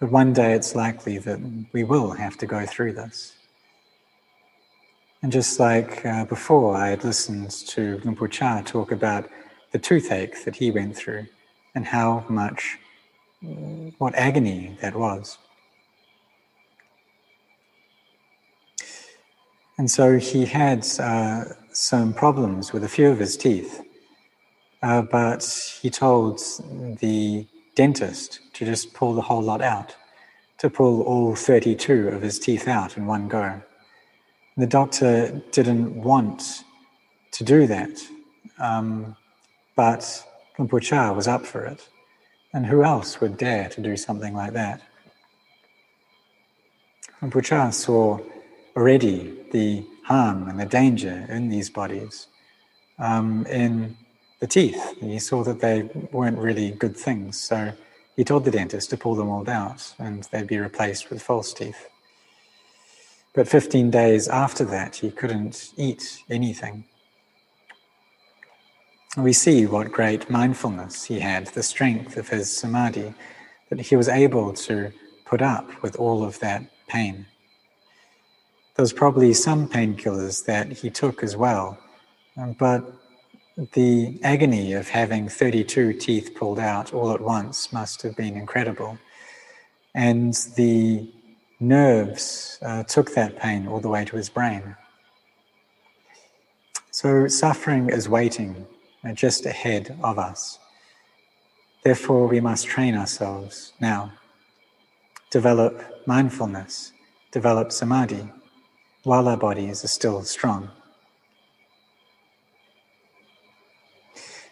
But 0.00 0.10
one 0.10 0.32
day 0.32 0.52
it's 0.54 0.74
likely 0.74 1.18
that 1.18 1.40
we 1.72 1.84
will 1.84 2.10
have 2.10 2.36
to 2.38 2.46
go 2.46 2.66
through 2.66 2.94
this. 2.94 3.34
And 5.22 5.32
just 5.32 5.58
like 5.58 6.04
uh, 6.04 6.24
before, 6.24 6.76
I 6.76 6.88
had 6.88 7.04
listened 7.04 7.50
to 7.68 7.98
Luang 8.04 8.16
Por 8.16 8.28
Chah 8.28 8.62
talk 8.62 8.92
about 8.92 9.28
the 9.76 9.82
toothache 9.82 10.42
that 10.46 10.56
he 10.56 10.70
went 10.70 10.96
through 10.96 11.26
and 11.74 11.84
how 11.84 12.24
much, 12.30 12.78
what 13.98 14.14
agony 14.14 14.74
that 14.80 14.96
was. 14.96 15.36
And 19.76 19.90
so 19.90 20.18
he 20.18 20.46
had 20.46 20.86
uh, 20.98 21.44
some 21.72 22.14
problems 22.14 22.72
with 22.72 22.84
a 22.84 22.88
few 22.88 23.08
of 23.10 23.18
his 23.18 23.36
teeth, 23.36 23.82
uh, 24.82 25.02
but 25.02 25.44
he 25.82 25.90
told 25.90 26.40
the 27.00 27.46
dentist 27.74 28.40
to 28.54 28.64
just 28.64 28.94
pull 28.94 29.12
the 29.12 29.26
whole 29.28 29.42
lot 29.42 29.60
out, 29.60 29.94
to 30.56 30.70
pull 30.70 31.02
all 31.02 31.36
32 31.36 32.08
of 32.08 32.22
his 32.22 32.38
teeth 32.38 32.66
out 32.66 32.96
in 32.96 33.04
one 33.04 33.28
go. 33.28 33.60
The 34.56 34.66
doctor 34.66 35.42
didn't 35.50 36.02
want 36.02 36.64
to 37.32 37.44
do 37.44 37.66
that, 37.66 37.94
um, 38.58 39.14
but 39.76 40.24
Luang 40.58 40.68
Por 40.68 40.80
was 41.14 41.28
up 41.28 41.46
for 41.46 41.64
it. 41.64 41.88
And 42.52 42.66
who 42.66 42.82
else 42.82 43.20
would 43.20 43.36
dare 43.36 43.68
to 43.68 43.80
do 43.80 43.96
something 43.96 44.34
like 44.34 44.54
that? 44.54 44.80
Luang 47.20 47.30
Por 47.30 47.70
saw 47.70 48.18
already 48.76 49.38
the 49.52 49.86
harm 50.04 50.48
and 50.48 50.58
the 50.58 50.66
danger 50.66 51.26
in 51.28 51.48
these 51.48 51.70
bodies 51.70 52.26
um, 52.98 53.46
in 53.46 53.96
the 54.40 54.46
teeth. 54.46 54.96
He 55.00 55.18
saw 55.18 55.44
that 55.44 55.60
they 55.60 55.82
weren't 56.12 56.38
really 56.38 56.70
good 56.72 56.96
things. 56.96 57.38
So 57.38 57.72
he 58.16 58.24
told 58.24 58.44
the 58.44 58.50
dentist 58.50 58.90
to 58.90 58.96
pull 58.96 59.14
them 59.14 59.28
all 59.28 59.48
out 59.48 59.94
and 59.98 60.24
they'd 60.24 60.46
be 60.46 60.58
replaced 60.58 61.10
with 61.10 61.22
false 61.22 61.52
teeth. 61.52 61.88
But 63.34 63.48
15 63.48 63.90
days 63.90 64.28
after 64.28 64.64
that, 64.64 64.96
he 64.96 65.10
couldn't 65.10 65.72
eat 65.76 66.22
anything. 66.30 66.84
We 69.16 69.32
see 69.32 69.64
what 69.64 69.92
great 69.92 70.28
mindfulness 70.28 71.04
he 71.04 71.20
had, 71.20 71.46
the 71.46 71.62
strength 71.62 72.18
of 72.18 72.28
his 72.28 72.52
samadhi, 72.52 73.14
that 73.70 73.80
he 73.80 73.96
was 73.96 74.08
able 74.08 74.52
to 74.52 74.92
put 75.24 75.40
up 75.40 75.82
with 75.82 75.96
all 75.96 76.22
of 76.22 76.38
that 76.40 76.62
pain. 76.86 77.24
There 78.74 78.82
was 78.82 78.92
probably 78.92 79.32
some 79.32 79.70
painkillers 79.70 80.44
that 80.44 80.70
he 80.70 80.90
took 80.90 81.22
as 81.22 81.34
well, 81.34 81.78
um, 82.36 82.52
but 82.58 82.84
the 83.72 84.20
agony 84.22 84.74
of 84.74 84.90
having 84.90 85.30
32 85.30 85.94
teeth 85.94 86.34
pulled 86.34 86.58
out 86.58 86.92
all 86.92 87.10
at 87.12 87.22
once 87.22 87.72
must 87.72 88.02
have 88.02 88.14
been 88.16 88.36
incredible. 88.36 88.98
And 89.94 90.34
the 90.56 91.10
nerves 91.58 92.58
uh, 92.60 92.82
took 92.82 93.14
that 93.14 93.38
pain 93.38 93.66
all 93.66 93.80
the 93.80 93.88
way 93.88 94.04
to 94.04 94.16
his 94.16 94.28
brain. 94.28 94.76
So 96.90 97.28
suffering 97.28 97.88
is 97.88 98.10
waiting 98.10 98.66
uh, 99.04 99.12
just 99.12 99.46
ahead 99.46 99.98
of 100.02 100.18
us. 100.18 100.58
Therefore, 101.84 102.26
we 102.26 102.40
must 102.40 102.66
train 102.66 102.96
ourselves 102.96 103.72
now. 103.80 104.12
Develop 105.30 106.04
mindfulness, 106.06 106.92
develop 107.30 107.72
samadhi, 107.72 108.30
while 109.04 109.28
our 109.28 109.36
bodies 109.36 109.84
are 109.84 109.88
still 109.88 110.22
strong. 110.22 110.70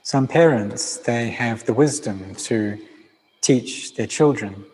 Some 0.03 0.29
parents, 0.29 0.99
they 0.99 1.31
have 1.31 1.65
the 1.65 1.73
wisdom 1.73 2.35
to 2.35 2.79
teach 3.41 3.95
their 3.95 4.07
children, 4.07 4.65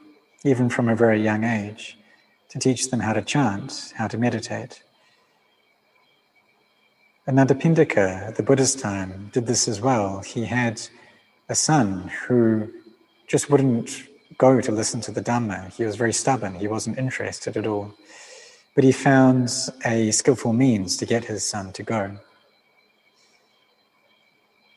even 0.45 0.69
from 0.69 0.89
a 0.89 0.97
very 0.97 1.23
young 1.23 1.45
age, 1.45 1.97
to 2.51 2.59
teach 2.59 2.91
them 2.91 3.01
how 3.01 3.13
to 3.13 3.23
chant, 3.23 3.93
how 3.97 4.09
to 4.09 4.19
meditate. 4.19 4.83
Anathapindika 7.31 8.27
at 8.27 8.35
the 8.35 8.43
Buddha's 8.43 8.75
time 8.75 9.31
did 9.33 9.47
this 9.47 9.69
as 9.69 9.81
well. 9.81 10.19
He 10.19 10.45
had 10.47 10.83
a 11.49 11.55
son 11.55 12.11
who 12.27 12.69
just 13.29 13.49
wouldn't 13.49 14.03
go 14.37 14.61
to 14.61 14.73
listen 14.73 15.01
to 15.03 15.13
the 15.13 15.23
Dhamma. 15.23 15.73
He 15.73 15.85
was 15.85 15.95
very 15.95 16.13
stubborn. 16.13 16.57
He 16.57 16.67
wasn't 16.67 16.99
interested 16.99 17.57
at 17.57 17.69
all. 17.69 17.95
But 18.75 18.83
he 18.83 18.91
found 18.91 19.49
a 19.85 20.11
skillful 20.11 20.53
means 20.53 20.97
to 20.97 21.07
get 21.07 21.25
his 21.25 21.49
son 21.49 21.73
to 21.75 21.85
go. 21.85 22.19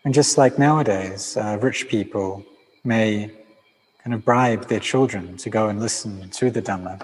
And 0.06 0.14
just 0.14 0.38
like 0.38 0.60
nowadays, 0.60 1.36
uh, 1.36 1.58
rich 1.60 1.88
people 1.88 2.46
may 2.84 3.32
kind 4.04 4.14
of 4.14 4.24
bribe 4.24 4.68
their 4.68 4.80
children 4.80 5.38
to 5.38 5.50
go 5.50 5.70
and 5.70 5.80
listen 5.80 6.30
to 6.30 6.52
the 6.52 6.62
Dhamma. 6.62 7.02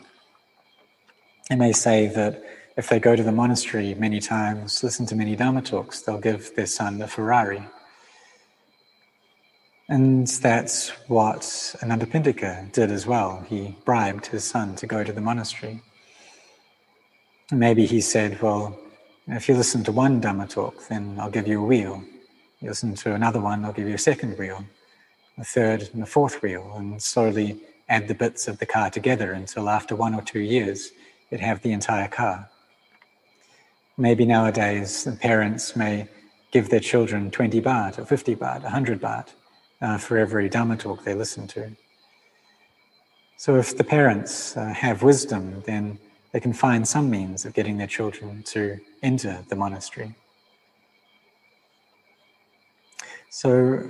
They 1.49 1.55
may 1.55 1.71
say 1.71 2.05
that 2.05 2.43
if 2.79 2.87
they 2.87 2.97
go 2.97 3.13
to 3.13 3.23
the 3.23 3.33
monastery 3.33 3.93
many 3.93 4.21
times, 4.21 4.81
listen 4.85 5.05
to 5.07 5.13
many 5.13 5.35
Dharma 5.35 5.61
talks, 5.61 5.99
they'll 6.01 6.17
give 6.17 6.55
their 6.55 6.65
son 6.65 7.01
a 7.01 7.07
Ferrari. 7.09 7.61
And 9.89 10.25
that's 10.25 10.87
what 11.09 11.41
Anathapindika 11.81 12.71
did 12.71 12.89
as 12.89 13.05
well. 13.05 13.45
He 13.49 13.75
bribed 13.83 14.27
his 14.27 14.45
son 14.45 14.77
to 14.77 14.87
go 14.87 15.03
to 15.03 15.11
the 15.11 15.19
monastery. 15.19 15.81
Maybe 17.51 17.85
he 17.85 17.99
said, 17.99 18.41
Well, 18.41 18.79
if 19.27 19.49
you 19.49 19.55
listen 19.55 19.83
to 19.83 19.91
one 19.91 20.21
Dhamma 20.21 20.49
talk, 20.49 20.87
then 20.87 21.17
I'll 21.19 21.29
give 21.29 21.49
you 21.49 21.61
a 21.61 21.65
wheel. 21.65 22.01
You 22.61 22.69
listen 22.69 22.95
to 22.95 23.13
another 23.13 23.41
one, 23.41 23.65
I'll 23.65 23.73
give 23.73 23.89
you 23.89 23.95
a 23.95 24.05
second 24.11 24.37
wheel, 24.37 24.63
a 25.37 25.43
third 25.43 25.89
and 25.91 26.03
a 26.03 26.05
fourth 26.05 26.41
wheel, 26.41 26.75
and 26.77 27.01
slowly 27.01 27.59
add 27.89 28.07
the 28.07 28.15
bits 28.15 28.47
of 28.47 28.59
the 28.59 28.65
car 28.65 28.89
together 28.89 29.33
until 29.33 29.67
after 29.67 29.97
one 29.97 30.15
or 30.15 30.21
two 30.21 30.39
years, 30.39 30.91
you'd 31.29 31.41
have 31.41 31.61
the 31.61 31.73
entire 31.73 32.07
car. 32.07 32.49
Maybe 33.99 34.25
nowadays, 34.25 35.03
the 35.03 35.11
parents 35.11 35.75
may 35.75 36.07
give 36.51 36.69
their 36.69 36.79
children 36.79 37.29
20 37.31 37.61
baht, 37.61 37.99
or 37.99 38.05
50 38.05 38.33
baht, 38.37 38.63
100 38.63 39.01
baht 39.01 39.33
uh, 39.81 39.97
for 39.97 40.17
every 40.17 40.49
Dhamma 40.49 40.79
talk 40.79 41.03
they 41.03 41.13
listen 41.13 41.47
to. 41.47 41.69
So 43.35 43.57
if 43.57 43.75
the 43.75 43.83
parents 43.83 44.55
uh, 44.55 44.67
have 44.73 45.03
wisdom, 45.03 45.63
then 45.65 45.99
they 46.31 46.39
can 46.39 46.53
find 46.53 46.87
some 46.87 47.09
means 47.09 47.43
of 47.43 47.53
getting 47.53 47.75
their 47.75 47.87
children 47.87 48.41
to 48.43 48.79
enter 49.03 49.43
the 49.49 49.57
monastery. 49.57 50.15
So, 53.29 53.83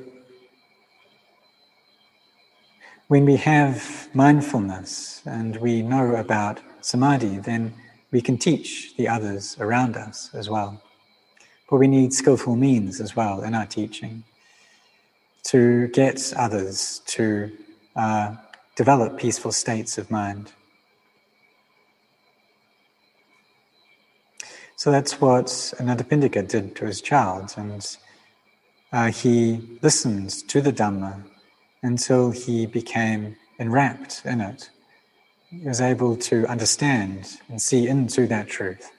when 3.09 3.25
we 3.25 3.35
have 3.35 4.09
mindfulness 4.15 5.21
and 5.25 5.55
we 5.57 5.83
know 5.83 6.15
about 6.15 6.61
samadhi, 6.81 7.37
then 7.37 7.75
we 8.11 8.21
can 8.21 8.37
teach 8.37 8.95
the 8.97 9.07
others 9.07 9.57
around 9.59 9.95
us 9.95 10.29
as 10.33 10.49
well. 10.49 10.81
But 11.69 11.77
we 11.77 11.87
need 11.87 12.13
skillful 12.13 12.55
means 12.55 12.99
as 12.99 13.15
well 13.15 13.41
in 13.41 13.53
our 13.53 13.65
teaching 13.65 14.23
to 15.43 15.87
get 15.89 16.33
others 16.35 17.01
to 17.05 17.51
uh, 17.95 18.35
develop 18.75 19.17
peaceful 19.17 19.51
states 19.51 19.97
of 19.97 20.09
mind. 20.09 20.51
So 24.75 24.91
that's 24.91 25.19
what 25.19 25.47
Anathapindika 25.77 26.47
did 26.47 26.75
to 26.77 26.85
his 26.85 27.01
child, 27.01 27.53
and 27.57 27.97
uh, 28.93 29.11
he 29.11 29.77
listened 29.81 30.29
to 30.47 30.61
the 30.61 30.71
Dhamma 30.71 31.21
until 31.83 32.31
he 32.31 32.65
became 32.65 33.35
enwrapped 33.59 34.21
in 34.23 34.39
it. 34.39 34.69
Was 35.51 35.81
able 35.81 36.15
to 36.15 36.45
understand 36.45 37.39
and 37.49 37.59
see 37.59 37.87
into 37.87 38.27
that 38.27 38.47
truth, 38.47 38.91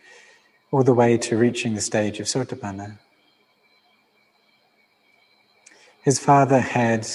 all 0.72 0.82
the 0.82 0.92
way 0.92 1.16
to 1.16 1.38
reaching 1.38 1.74
the 1.74 1.80
stage 1.80 2.18
of 2.18 2.26
Sotapanna. 2.26 2.98
His 6.02 6.18
father 6.18 6.58
had 6.58 7.06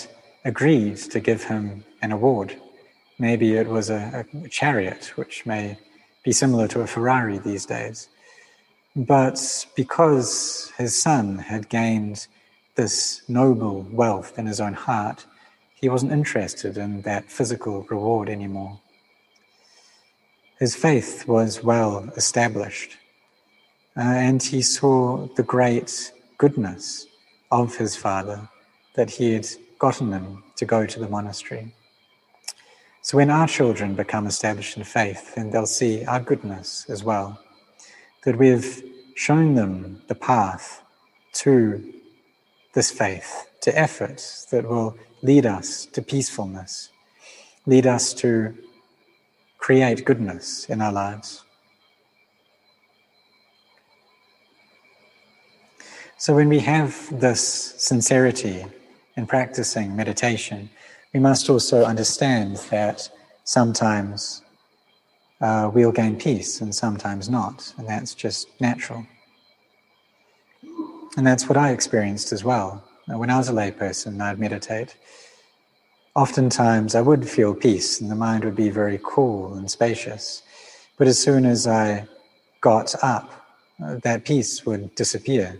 agreed 0.45 0.95
to 0.97 1.19
give 1.19 1.43
him 1.43 1.83
an 2.01 2.13
award. 2.13 2.55
Maybe 3.19 3.57
it 3.57 3.67
was 3.67 3.89
a, 3.89 4.25
a 4.41 4.47
chariot, 4.47 5.11
which 5.17 5.45
may 5.45 5.79
be 6.23 6.31
similar 6.31 6.69
to 6.69 6.79
a 6.79 6.87
Ferrari 6.87 7.37
these 7.37 7.65
days. 7.65 8.07
But 8.95 9.65
because 9.75 10.71
his 10.77 11.01
son 11.01 11.39
had 11.39 11.67
gained 11.67 12.27
this 12.75 13.21
noble 13.27 13.85
wealth 13.91 14.39
in 14.39 14.45
his 14.45 14.61
own 14.61 14.73
heart, 14.73 15.25
he 15.73 15.89
wasn't 15.89 16.13
interested 16.13 16.77
in 16.77 17.01
that 17.01 17.29
physical 17.29 17.81
reward 17.89 18.29
anymore. 18.29 18.79
His 20.57 20.73
faith 20.73 21.27
was 21.27 21.61
well 21.61 22.09
established, 22.15 22.95
uh, 23.97 23.99
and 23.99 24.41
he 24.41 24.61
saw 24.61 25.27
the 25.35 25.43
great 25.43 26.13
goodness 26.37 27.07
of 27.51 27.75
his 27.75 27.97
father 27.97 28.47
that 28.95 29.09
he 29.09 29.33
had 29.33 29.47
gotten 29.79 30.13
him 30.13 30.43
to 30.55 30.63
go 30.65 30.85
to 30.85 30.97
the 30.97 31.09
monastery. 31.09 31.75
So 33.01 33.17
when 33.17 33.29
our 33.29 33.47
children 33.47 33.95
become 33.95 34.27
established 34.27 34.77
in 34.77 34.85
faith, 34.85 35.35
then 35.35 35.49
they'll 35.49 35.65
see 35.65 36.05
our 36.05 36.21
goodness 36.21 36.85
as 36.87 37.03
well. 37.03 37.37
That 38.23 38.37
we've 38.37 38.81
shown 39.13 39.55
them 39.55 40.03
the 40.07 40.15
path 40.15 40.81
to 41.43 41.93
this 42.73 42.91
faith, 42.91 43.49
to 43.59 43.77
efforts 43.77 44.45
that 44.45 44.69
will 44.69 44.97
lead 45.21 45.45
us 45.45 45.85
to 45.87 46.01
peacefulness, 46.01 46.91
lead 47.65 47.85
us 47.85 48.13
to 48.13 48.55
create 49.65 50.05
goodness 50.05 50.69
in 50.69 50.79
our 50.79 50.91
lives. 50.91 51.43
So 56.17 56.35
when 56.35 56.49
we 56.49 56.59
have 56.59 56.91
this 57.19 57.41
sincerity 57.89 58.63
in 59.17 59.25
practicing 59.25 59.95
meditation, 59.95 60.69
we 61.15 61.19
must 61.19 61.49
also 61.49 61.83
understand 61.83 62.57
that 62.69 63.09
sometimes 63.43 64.43
uh, 65.41 65.71
we'll 65.73 65.91
gain 65.91 66.15
peace 66.15 66.61
and 66.61 66.73
sometimes 66.75 67.27
not, 67.27 67.73
and 67.79 67.87
that's 67.87 68.13
just 68.13 68.49
natural. 68.61 69.03
And 71.17 71.25
that's 71.25 71.49
what 71.49 71.57
I 71.57 71.71
experienced 71.71 72.31
as 72.31 72.43
well. 72.43 72.83
When 73.07 73.31
I 73.31 73.37
was 73.39 73.49
a 73.49 73.53
layperson, 73.53 74.21
I'd 74.21 74.37
meditate. 74.37 74.95
Oftentimes, 76.15 76.95
I 76.95 77.01
would 77.01 77.27
feel 77.27 77.53
peace, 77.53 77.99
and 77.99 78.09
the 78.09 78.15
mind 78.15 78.45
would 78.45 78.55
be 78.55 78.69
very 78.69 78.99
cool 79.03 79.53
and 79.55 79.69
spacious. 79.69 80.43
But 80.97 81.07
as 81.07 81.19
soon 81.19 81.45
as 81.45 81.67
I 81.67 82.07
got 82.61 82.95
up, 83.03 83.29
uh, 83.83 83.97
that 84.03 84.23
peace 84.23 84.65
would 84.65 84.95
disappear. 84.95 85.59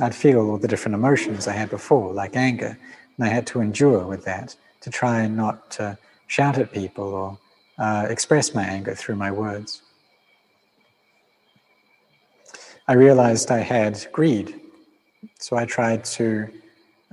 I'd 0.00 0.14
feel 0.14 0.40
all 0.40 0.56
the 0.56 0.68
different 0.68 0.94
emotions 0.94 1.46
I 1.46 1.52
had 1.52 1.68
before, 1.68 2.14
like 2.14 2.34
anger, 2.34 2.78
and 3.16 3.26
I 3.26 3.28
had 3.28 3.46
to 3.48 3.60
endure 3.60 4.06
with 4.06 4.24
that 4.24 4.56
to 4.80 4.90
try 4.90 5.20
and 5.20 5.36
not 5.36 5.70
to 5.72 5.98
shout 6.28 6.56
at 6.56 6.72
people 6.72 7.04
or 7.04 7.38
uh, 7.78 8.06
express 8.08 8.54
my 8.54 8.64
anger 8.64 8.94
through 8.94 9.16
my 9.16 9.30
words. 9.30 9.82
I 12.86 12.94
realized 12.94 13.50
I 13.50 13.58
had 13.58 14.06
greed, 14.12 14.58
so 15.38 15.58
I 15.58 15.66
tried 15.66 16.04
to 16.16 16.48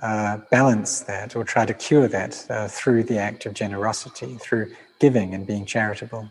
uh, 0.01 0.37
balance 0.51 1.01
that 1.01 1.35
or 1.35 1.43
try 1.43 1.65
to 1.65 1.73
cure 1.73 2.07
that 2.07 2.45
uh, 2.49 2.67
through 2.67 3.03
the 3.03 3.17
act 3.17 3.45
of 3.45 3.53
generosity, 3.53 4.35
through 4.35 4.73
giving 4.99 5.33
and 5.33 5.47
being 5.47 5.65
charitable. 5.65 6.29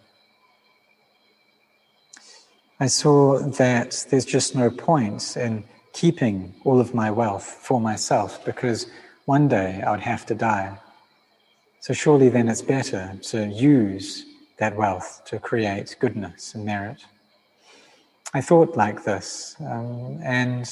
I 2.80 2.86
saw 2.86 3.38
that 3.38 4.06
there's 4.10 4.24
just 4.24 4.54
no 4.54 4.70
point 4.70 5.36
in 5.36 5.64
keeping 5.92 6.54
all 6.64 6.80
of 6.80 6.92
my 6.92 7.10
wealth 7.10 7.44
for 7.44 7.80
myself 7.80 8.44
because 8.44 8.86
one 9.26 9.48
day 9.48 9.80
I 9.80 9.90
would 9.92 10.00
have 10.00 10.26
to 10.26 10.34
die. 10.34 10.78
So 11.80 11.94
surely 11.94 12.28
then 12.28 12.48
it's 12.48 12.62
better 12.62 13.16
to 13.22 13.46
use 13.46 14.26
that 14.58 14.76
wealth 14.76 15.22
to 15.26 15.38
create 15.38 15.96
goodness 16.00 16.54
and 16.54 16.64
merit. 16.64 17.04
I 18.34 18.40
thought 18.40 18.76
like 18.76 19.04
this, 19.04 19.54
um, 19.60 20.18
and 20.22 20.68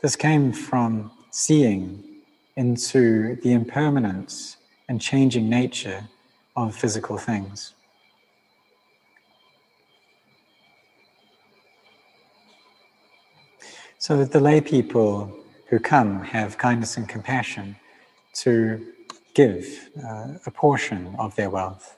this 0.00 0.14
came 0.14 0.52
from 0.52 1.10
seeing 1.30 2.11
into 2.56 3.36
the 3.36 3.52
impermanence 3.52 4.56
and 4.88 5.00
changing 5.00 5.48
nature 5.48 6.08
of 6.56 6.74
physical 6.74 7.16
things. 7.16 7.74
So 13.98 14.16
that 14.18 14.32
the 14.32 14.40
lay 14.40 14.60
people 14.60 15.32
who 15.68 15.78
come 15.78 16.24
have 16.24 16.58
kindness 16.58 16.96
and 16.96 17.08
compassion 17.08 17.76
to 18.34 18.86
give 19.34 19.90
uh, 20.04 20.34
a 20.44 20.50
portion 20.50 21.14
of 21.18 21.34
their 21.36 21.48
wealth. 21.48 21.96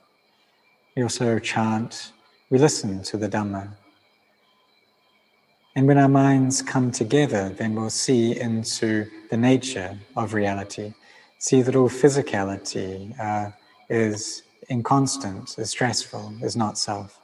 We 0.95 1.03
also 1.03 1.39
chant, 1.39 2.13
we 2.51 2.59
listen 2.59 3.03
to 3.03 3.17
the 3.17 3.29
Dhamma. 3.29 3.75
And 5.77 5.89
when 5.89 5.99
our 5.99 6.09
minds 6.09 6.63
come 6.63 6.93
together, 6.93 7.49
then 7.49 7.75
we'll 7.75 7.91
see 7.91 8.39
into 8.39 9.11
the 9.31 9.37
nature 9.37 9.99
of 10.17 10.33
reality, 10.33 10.95
see 11.39 11.63
that 11.63 11.75
all 11.75 11.89
physicality 11.89 13.19
uh, 13.19 13.51
is 13.91 14.45
inconstant, 14.69 15.59
is 15.59 15.71
stressful, 15.71 16.35
is 16.43 16.57
not 16.57 16.79
self. 16.79 17.19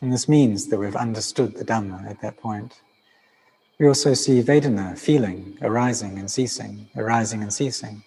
And 0.00 0.12
this 0.12 0.28
means 0.28 0.66
that 0.68 0.78
we've 0.78 0.96
understood 0.96 1.54
the 1.54 1.64
Dhamma 1.64 2.10
at 2.10 2.20
that 2.22 2.38
point. 2.38 2.80
We 3.78 3.86
also 3.86 4.14
see 4.14 4.42
Vedana, 4.42 4.98
feeling, 4.98 5.58
arising 5.60 6.18
and 6.18 6.30
ceasing, 6.30 6.88
arising 6.96 7.42
and 7.42 7.52
ceasing. 7.52 8.02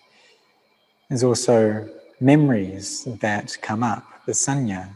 There's 1.10 1.24
also 1.24 1.88
memories 2.20 3.04
that 3.22 3.58
come 3.62 3.84
up, 3.84 4.06
the 4.26 4.32
sanya. 4.32 4.90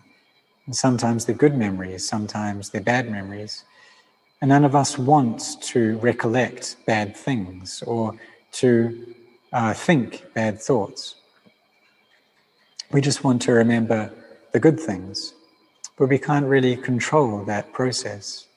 And 0.65 0.75
sometimes 0.75 1.25
they're 1.25 1.35
good 1.35 1.55
memories, 1.55 2.07
sometimes 2.07 2.69
they're 2.69 2.81
bad 2.81 3.12
memories. 3.12 3.63
And 4.41 4.49
none 4.49 4.63
of 4.63 4.75
us 4.75 4.97
wants 4.97 5.56
to 5.71 5.97
recollect 5.97 6.78
bad 6.86 7.15
things 7.15 7.84
or 7.84 8.15
to 8.54 9.15
uh, 9.52 9.73
think 9.73 10.23
bad 10.34 10.62
thoughts. 10.62 11.15
We 12.91 13.02
just 13.02 13.23
want 13.23 13.41
to 13.43 13.52
remember 13.52 14.12
the 14.52 14.60
good 14.60 14.80
things, 14.80 15.34
but 15.97 16.08
we 16.08 16.17
can't 16.17 16.45
really 16.45 16.75
control 16.75 17.43
that 17.45 17.71
process 17.73 18.47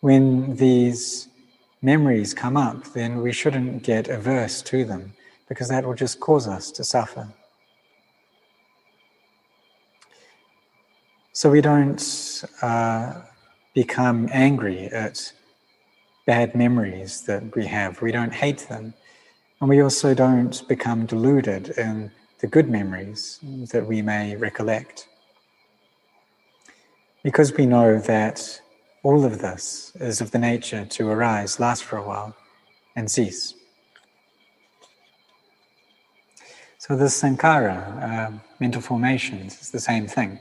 when 0.00 0.54
these 0.56 1.28
memories 1.82 2.34
come 2.34 2.56
up, 2.56 2.84
then 2.92 3.20
we 3.20 3.32
shouldn't 3.32 3.82
get 3.82 4.08
averse 4.08 4.62
to 4.62 4.84
them 4.84 5.12
because 5.48 5.68
that 5.68 5.84
will 5.84 5.94
just 5.94 6.20
cause 6.20 6.46
us 6.46 6.70
to 6.72 6.84
suffer. 6.84 7.28
So 11.32 11.50
we 11.50 11.60
don't 11.60 12.44
uh, 12.62 13.22
become 13.84 14.28
angry 14.32 14.86
at 14.86 15.32
bad 16.26 16.52
memories 16.52 17.20
that 17.28 17.54
we 17.54 17.64
have. 17.64 18.02
We 18.02 18.10
don't 18.10 18.34
hate 18.34 18.66
them. 18.68 18.92
And 19.60 19.70
we 19.70 19.80
also 19.80 20.14
don't 20.14 20.66
become 20.66 21.06
deluded 21.06 21.78
in 21.78 22.10
the 22.40 22.48
good 22.48 22.68
memories 22.68 23.38
that 23.70 23.86
we 23.86 24.02
may 24.02 24.34
recollect. 24.34 25.06
Because 27.22 27.52
we 27.52 27.66
know 27.66 28.00
that 28.00 28.60
all 29.04 29.24
of 29.24 29.38
this 29.38 29.92
is 30.00 30.20
of 30.20 30.32
the 30.32 30.40
nature 30.40 30.84
to 30.84 31.08
arise, 31.08 31.60
last 31.60 31.84
for 31.84 31.98
a 31.98 32.02
while, 32.02 32.34
and 32.96 33.08
cease. 33.08 33.54
So, 36.78 36.96
this 36.96 37.22
sankhara, 37.22 37.78
uh, 38.10 38.30
mental 38.58 38.82
formations, 38.82 39.60
is 39.60 39.70
the 39.70 39.84
same 39.90 40.08
thing. 40.08 40.40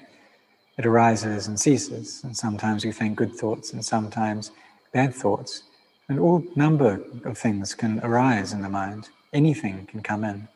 It 0.78 0.86
arises 0.86 1.48
and 1.48 1.60
ceases, 1.60 2.22
and 2.24 2.38
sometimes 2.38 2.86
we 2.86 2.92
think 2.92 3.18
good 3.18 3.34
thoughts 3.34 3.74
and 3.74 3.84
sometimes 3.84 4.52
bad 4.94 5.14
thoughts. 5.14 5.64
And 6.08 6.20
all 6.20 6.44
number 6.56 7.02
of 7.26 7.38
things 7.38 7.74
can 7.74 8.00
arise 8.02 8.54
in 8.54 8.62
the 8.62 8.70
mind. 8.70 9.10
Anything 9.34 9.88
can 9.88 10.02
come 10.02 10.24
in. 10.24 10.48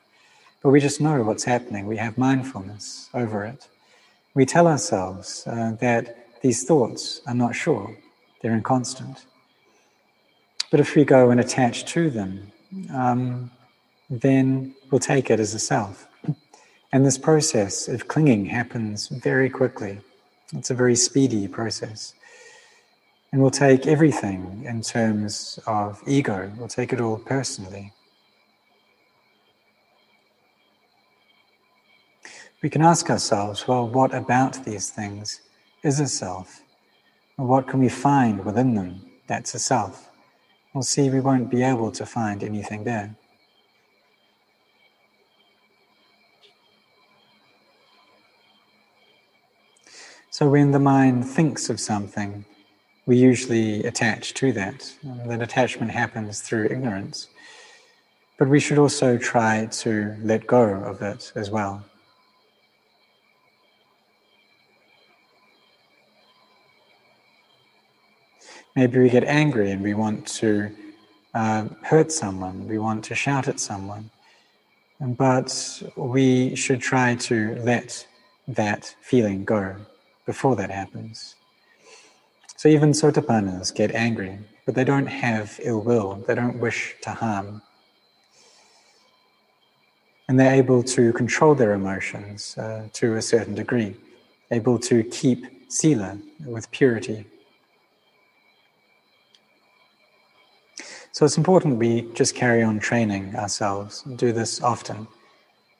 But 0.61 0.69
we 0.69 0.79
just 0.79 1.01
know 1.01 1.23
what's 1.23 1.43
happening. 1.43 1.87
We 1.87 1.97
have 1.97 2.17
mindfulness 2.17 3.09
over 3.13 3.43
it. 3.45 3.67
We 4.35 4.45
tell 4.45 4.67
ourselves 4.67 5.43
uh, 5.47 5.75
that 5.81 6.41
these 6.41 6.63
thoughts 6.63 7.21
are 7.27 7.33
not 7.33 7.55
sure, 7.55 7.97
they're 8.41 8.53
inconstant. 8.53 9.25
But 10.69 10.79
if 10.79 10.95
we 10.95 11.03
go 11.03 11.31
and 11.31 11.39
attach 11.39 11.85
to 11.93 12.09
them, 12.09 12.51
um, 12.93 13.51
then 14.09 14.73
we'll 14.89 14.99
take 14.99 15.29
it 15.29 15.39
as 15.39 15.53
a 15.53 15.59
self. 15.59 16.07
And 16.93 17.05
this 17.05 17.17
process 17.17 17.87
of 17.87 18.07
clinging 18.07 18.45
happens 18.45 19.07
very 19.07 19.49
quickly. 19.49 19.99
It's 20.53 20.69
a 20.69 20.73
very 20.73 20.95
speedy 20.95 21.47
process. 21.47 22.13
And 23.31 23.41
we'll 23.41 23.51
take 23.51 23.87
everything 23.87 24.65
in 24.67 24.81
terms 24.81 25.59
of 25.65 26.01
ego, 26.05 26.51
we'll 26.57 26.67
take 26.67 26.91
it 26.91 26.99
all 26.99 27.17
personally. 27.17 27.93
We 32.61 32.69
can 32.69 32.81
ask 32.81 33.09
ourselves, 33.09 33.67
well, 33.67 33.87
what 33.87 34.13
about 34.13 34.65
these 34.65 34.89
things 34.89 35.41
is 35.81 35.99
a 35.99 36.07
self? 36.07 36.61
Or 37.37 37.47
what 37.47 37.67
can 37.67 37.79
we 37.79 37.89
find 37.89 38.45
within 38.45 38.75
them 38.75 39.01
that's 39.27 39.55
a 39.55 39.59
self? 39.59 40.11
We'll 40.73 40.83
see 40.83 41.09
we 41.09 41.21
won't 41.21 41.49
be 41.49 41.63
able 41.63 41.91
to 41.91 42.05
find 42.05 42.43
anything 42.43 42.83
there. 42.83 43.15
So 50.33 50.47
when 50.47 50.71
the 50.71 50.79
mind 50.79 51.27
thinks 51.27 51.69
of 51.69 51.77
something, 51.77 52.45
we 53.05 53.17
usually 53.17 53.83
attach 53.83 54.33
to 54.35 54.53
that. 54.53 54.89
And 55.03 55.29
That 55.29 55.41
attachment 55.41 55.91
happens 55.91 56.39
through 56.39 56.67
ignorance. 56.67 57.27
But 58.39 58.47
we 58.47 58.61
should 58.61 58.77
also 58.77 59.17
try 59.17 59.67
to 59.83 60.15
let 60.23 60.47
go 60.47 60.63
of 60.63 61.01
it 61.01 61.33
as 61.35 61.51
well. 61.51 61.83
Maybe 68.73 68.99
we 68.99 69.09
get 69.09 69.25
angry 69.25 69.71
and 69.71 69.83
we 69.83 69.95
want 69.95 70.25
to 70.39 70.73
uh, 71.33 71.65
hurt 71.83 72.09
someone, 72.09 72.69
we 72.69 72.77
want 72.77 73.03
to 73.03 73.15
shout 73.15 73.49
at 73.49 73.59
someone. 73.59 74.09
But 75.01 75.83
we 75.97 76.55
should 76.55 76.79
try 76.79 77.15
to 77.15 77.55
let 77.65 78.07
that 78.47 78.95
feeling 79.01 79.43
go 79.43 79.75
before 80.25 80.55
that 80.55 80.71
happens. 80.71 81.35
So 82.57 82.69
even 82.69 82.91
sotapannas 82.91 83.73
get 83.73 83.95
angry, 83.95 84.37
but 84.65 84.75
they 84.75 84.83
don't 84.83 85.07
have 85.07 85.59
ill 85.63 85.81
will, 85.81 86.23
they 86.27 86.35
don't 86.35 86.59
wish 86.59 86.95
to 87.01 87.09
harm. 87.09 87.61
And 90.27 90.39
they're 90.39 90.53
able 90.53 90.83
to 90.83 91.11
control 91.13 91.55
their 91.55 91.73
emotions 91.73 92.57
uh, 92.57 92.87
to 92.93 93.15
a 93.15 93.21
certain 93.21 93.55
degree, 93.55 93.95
able 94.51 94.77
to 94.79 95.03
keep 95.03 95.45
sila 95.69 96.19
with 96.45 96.69
purity. 96.71 97.25
So 101.13 101.25
it's 101.25 101.37
important 101.37 101.77
we 101.77 102.03
just 102.13 102.35
carry 102.35 102.63
on 102.63 102.79
training 102.79 103.35
ourselves, 103.35 104.03
do 104.15 104.31
this 104.31 104.61
often, 104.61 105.07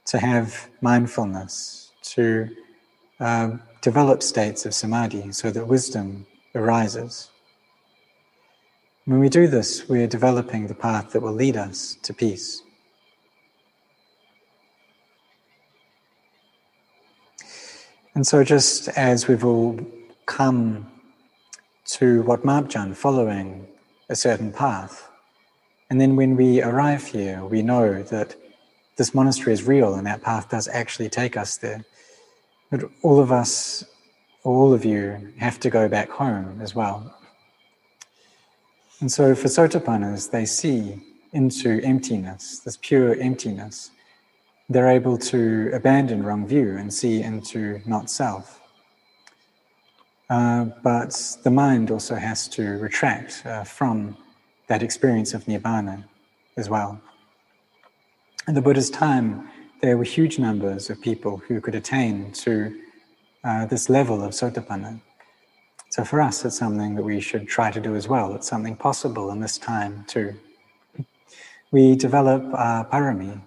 to 0.05 0.19
have 0.19 0.67
mindfulness, 0.81 1.91
to 2.15 2.49
uh, 3.19 3.57
develop 3.81 4.21
states 4.21 4.65
of 4.65 4.73
samadhi 4.73 5.31
so 5.31 5.49
that 5.51 5.67
wisdom 5.67 6.25
arises. 6.55 7.29
When 9.05 9.19
we 9.19 9.29
do 9.29 9.47
this, 9.47 9.89
we 9.89 10.03
are 10.03 10.07
developing 10.07 10.67
the 10.67 10.75
path 10.75 11.11
that 11.11 11.21
will 11.21 11.33
lead 11.33 11.57
us 11.57 11.97
to 12.03 12.13
peace. 12.13 12.61
And 18.13 18.27
so, 18.27 18.43
just 18.43 18.89
as 18.89 19.27
we've 19.27 19.43
all 19.43 19.79
come 20.25 20.91
to 21.85 22.21
Wat 22.23 22.43
Marpjan 22.43 22.95
following 22.95 23.67
a 24.09 24.15
certain 24.15 24.51
path, 24.51 25.09
and 25.89 25.99
then 25.99 26.15
when 26.15 26.35
we 26.35 26.61
arrive 26.61 27.07
here, 27.07 27.43
we 27.43 27.61
know 27.61 28.03
that 28.03 28.35
this 28.97 29.15
monastery 29.15 29.53
is 29.53 29.63
real 29.63 29.95
and 29.95 30.05
that 30.05 30.21
path 30.21 30.49
does 30.49 30.67
actually 30.67 31.09
take 31.09 31.35
us 31.35 31.57
there. 31.57 31.85
But 32.71 32.89
all 33.03 33.19
of 33.19 33.31
us, 33.31 33.83
all 34.43 34.73
of 34.73 34.83
you, 34.83 35.33
have 35.37 35.59
to 35.59 35.69
go 35.69 35.87
back 35.87 36.09
home 36.09 36.59
as 36.61 36.73
well. 36.73 37.13
And 39.01 39.11
so 39.11 39.35
for 39.35 39.47
Sotapannas, 39.47 40.31
they 40.31 40.45
see 40.45 41.01
into 41.33 41.81
emptiness, 41.83 42.59
this 42.59 42.77
pure 42.81 43.15
emptiness. 43.19 43.91
They're 44.69 44.89
able 44.89 45.17
to 45.17 45.69
abandon 45.73 46.23
wrong 46.23 46.47
view 46.47 46.77
and 46.77 46.93
see 46.93 47.21
into 47.21 47.81
not 47.85 48.09
self. 48.09 48.61
Uh, 50.29 50.65
but 50.81 51.37
the 51.43 51.51
mind 51.51 51.91
also 51.91 52.15
has 52.15 52.47
to 52.47 52.63
retract 52.77 53.45
uh, 53.45 53.65
from 53.65 54.15
that 54.67 54.81
experience 54.81 55.33
of 55.33 55.43
Nibbana 55.45 56.05
as 56.55 56.69
well. 56.69 57.01
In 58.47 58.53
the 58.53 58.61
Buddha's 58.61 58.89
time, 58.89 59.49
there 59.81 59.97
were 59.97 60.03
huge 60.03 60.37
numbers 60.37 60.89
of 60.89 61.01
people 61.01 61.37
who 61.47 61.59
could 61.59 61.73
attain 61.73 62.31
to 62.31 62.79
uh, 63.43 63.65
this 63.65 63.89
level 63.89 64.23
of 64.23 64.31
sotapanna. 64.31 65.01
So 65.89 66.05
for 66.05 66.21
us, 66.21 66.45
it's 66.45 66.57
something 66.57 66.95
that 66.95 67.03
we 67.03 67.19
should 67.19 67.47
try 67.47 67.71
to 67.71 67.81
do 67.81 67.95
as 67.95 68.07
well. 68.07 68.33
It's 68.35 68.47
something 68.47 68.75
possible 68.75 69.31
in 69.31 69.39
this 69.39 69.57
time 69.57 70.05
too. 70.07 70.35
We 71.71 71.95
develop 71.95 72.43
our 72.53 72.85
parami, 72.85 73.41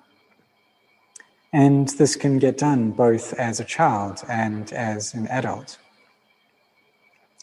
and 1.52 1.88
this 1.90 2.16
can 2.16 2.38
get 2.38 2.58
done 2.58 2.90
both 2.90 3.32
as 3.34 3.60
a 3.60 3.64
child 3.64 4.22
and 4.28 4.72
as 4.72 5.14
an 5.14 5.28
adult. 5.28 5.78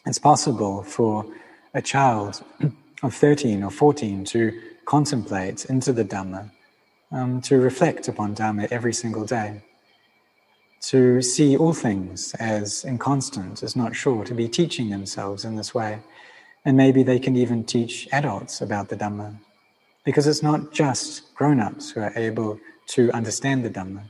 It's 0.04 0.18
possible 0.18 0.82
for 0.82 1.24
a 1.72 1.80
child 1.80 2.44
of 3.02 3.14
13 3.14 3.62
or 3.62 3.70
14 3.70 4.24
to 4.26 4.60
contemplate 4.84 5.64
into 5.66 5.92
the 5.92 6.04
Dhamma 6.04 6.50
um, 7.12 7.40
to 7.42 7.58
reflect 7.58 8.08
upon 8.08 8.34
Dharma 8.34 8.66
every 8.70 8.94
single 8.94 9.24
day, 9.24 9.62
to 10.82 11.22
see 11.22 11.56
all 11.56 11.72
things 11.72 12.34
as 12.34 12.84
inconstant, 12.84 13.62
as 13.62 13.76
not 13.76 13.94
sure, 13.94 14.24
to 14.24 14.34
be 14.34 14.48
teaching 14.48 14.90
themselves 14.90 15.44
in 15.44 15.56
this 15.56 15.74
way. 15.74 16.00
And 16.64 16.76
maybe 16.76 17.02
they 17.02 17.18
can 17.18 17.36
even 17.36 17.64
teach 17.64 18.08
adults 18.12 18.60
about 18.60 18.88
the 18.88 18.96
Dhamma, 18.96 19.36
because 20.04 20.26
it's 20.26 20.42
not 20.42 20.72
just 20.72 21.34
grown 21.34 21.60
ups 21.60 21.90
who 21.90 22.00
are 22.00 22.12
able 22.16 22.58
to 22.88 23.10
understand 23.12 23.64
the 23.64 23.70
Dhamma. 23.70 24.04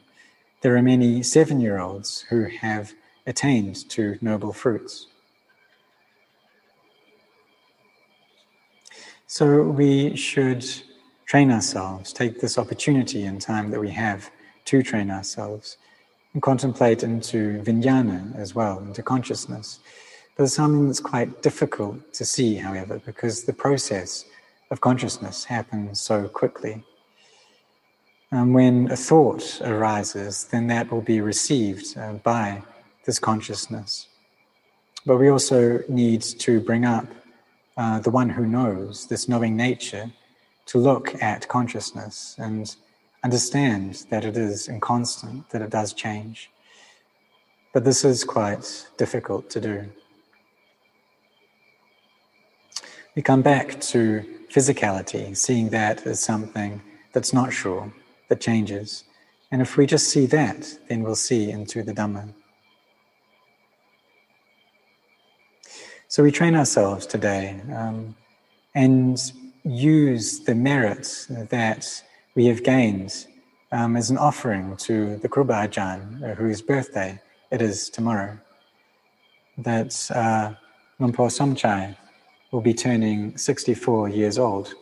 There 0.63 0.77
are 0.77 0.83
many 0.83 1.23
seven 1.23 1.61
year 1.61 1.81
olds 1.81 2.25
who 2.31 2.45
have 2.45 2.93
attained 3.27 3.89
to 3.91 4.17
noble 4.21 4.53
fruits. 4.53 5.09
So 9.27 9.63
we 9.63 10.15
should 10.15 10.65
train 11.33 11.51
ourselves, 11.51 12.13
take 12.13 12.43
this 12.43 12.59
opportunity 12.59 13.25
and 13.25 13.41
time 13.41 13.71
that 13.71 13.81
we 13.81 13.91
have 13.91 14.31
to 14.67 14.83
train 14.83 15.11
ourselves, 15.11 15.79
and 16.35 16.43
contemplate 16.43 17.03
into 17.03 17.59
vijnana 17.63 18.21
as 18.37 18.55
well, 18.55 18.79
into 18.81 19.03
consciousness. 19.03 19.81
But 20.37 20.45
it's 20.45 20.53
something 20.53 20.89
that's 20.89 21.01
quite 21.01 21.41
difficult 21.41 22.13
to 22.19 22.27
see, 22.27 22.57
however, 22.57 23.01
because 23.07 23.45
the 23.45 23.55
process 23.55 24.27
of 24.71 24.83
consciousness 24.83 25.43
happens 25.45 26.03
so 26.03 26.29
quickly. 26.29 26.85
And 28.31 28.53
when 28.53 28.91
a 28.91 28.97
thought 28.97 29.63
arises, 29.65 30.45
then 30.53 30.67
that 30.67 30.93
will 30.93 31.01
be 31.01 31.23
received 31.23 31.97
uh, 31.97 32.13
by 32.33 32.63
this 33.07 33.19
consciousness. 33.19 34.07
But 35.07 35.17
we 35.17 35.31
also 35.31 35.81
need 35.89 36.21
to 36.45 36.61
bring 36.61 36.85
up 36.85 37.07
uh, 37.79 38.01
the 38.01 38.11
one 38.11 38.29
who 38.29 38.47
knows, 38.47 39.07
this 39.07 39.31
knowing 39.31 39.57
nature, 39.57 40.13
to 40.67 40.79
look 40.79 41.21
at 41.23 41.49
consciousness 41.49 42.37
and 42.39 42.75
understand 43.25 44.05
that 44.11 44.25
it 44.25 44.37
is 44.37 44.69
inconstant, 44.69 45.49
that 45.51 45.63
it 45.63 45.71
does 45.71 45.93
change. 45.93 46.51
But 47.73 47.85
this 47.85 48.05
is 48.05 48.25
quite 48.25 48.87
difficult 48.97 49.49
to 49.51 49.61
do. 49.61 49.89
We 53.15 53.23
come 53.23 53.43
back 53.43 53.81
to 53.93 54.25
physicality, 54.51 55.37
seeing 55.37 55.71
that 55.71 56.07
as 56.07 56.21
something 56.21 56.81
that's 57.13 57.33
not 57.33 57.53
sure, 57.53 57.93
that 58.29 58.41
changes. 58.41 59.05
And 59.51 59.61
if 59.61 59.77
we 59.77 59.87
just 59.87 60.09
see 60.09 60.27
that, 60.27 60.79
then 60.89 61.03
we'll 61.03 61.15
see 61.15 61.51
into 61.51 61.83
the 61.83 61.93
Dhamma. 61.93 62.33
So 66.09 66.23
we 66.23 66.31
train 66.31 66.55
ourselves 66.55 67.07
today 67.07 67.61
um, 67.75 68.15
and 68.75 69.19
use 69.65 70.41
the 70.41 70.55
merits 70.55 71.27
that 71.27 72.03
we 72.35 72.47
have 72.47 72.63
gained 72.63 73.27
um, 73.71 73.97
as 73.97 74.11
an 74.11 74.19
offering 74.19 74.77
to 74.77 75.17
the 75.17 75.29
Kruba 75.29 75.69
Ajahn, 75.69 76.23
uh, 76.23 76.35
whose 76.35 76.61
birthday 76.61 77.21
it 77.51 77.63
is 77.63 77.89
tomorrow. 77.89 78.39
That 79.59 80.11
uh, 80.15 80.55
Somchai 81.01 81.97
will 82.51 82.61
be 82.61 82.75
turning 82.75 83.37
64 83.37 84.09
years 84.09 84.39
old, 84.39 84.75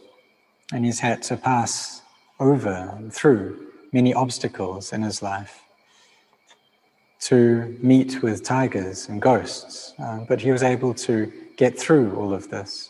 and 0.72 0.84
he's 0.84 1.00
had 1.00 1.22
to 1.24 1.36
pass 1.36 2.02
over 2.38 2.98
through 3.10 3.66
many 3.92 4.14
obstacles 4.14 4.92
in 4.92 5.02
his 5.02 5.22
life 5.22 5.62
to 7.20 7.76
meet 7.82 8.22
with 8.22 8.42
tigers 8.42 9.08
and 9.08 9.20
ghosts, 9.20 9.92
uh, 9.98 10.20
but 10.28 10.40
he 10.40 10.50
was 10.50 10.62
able 10.62 10.94
to 10.94 11.30
get 11.56 11.78
through 11.78 12.14
all 12.16 12.32
of 12.32 12.48
this 12.48 12.89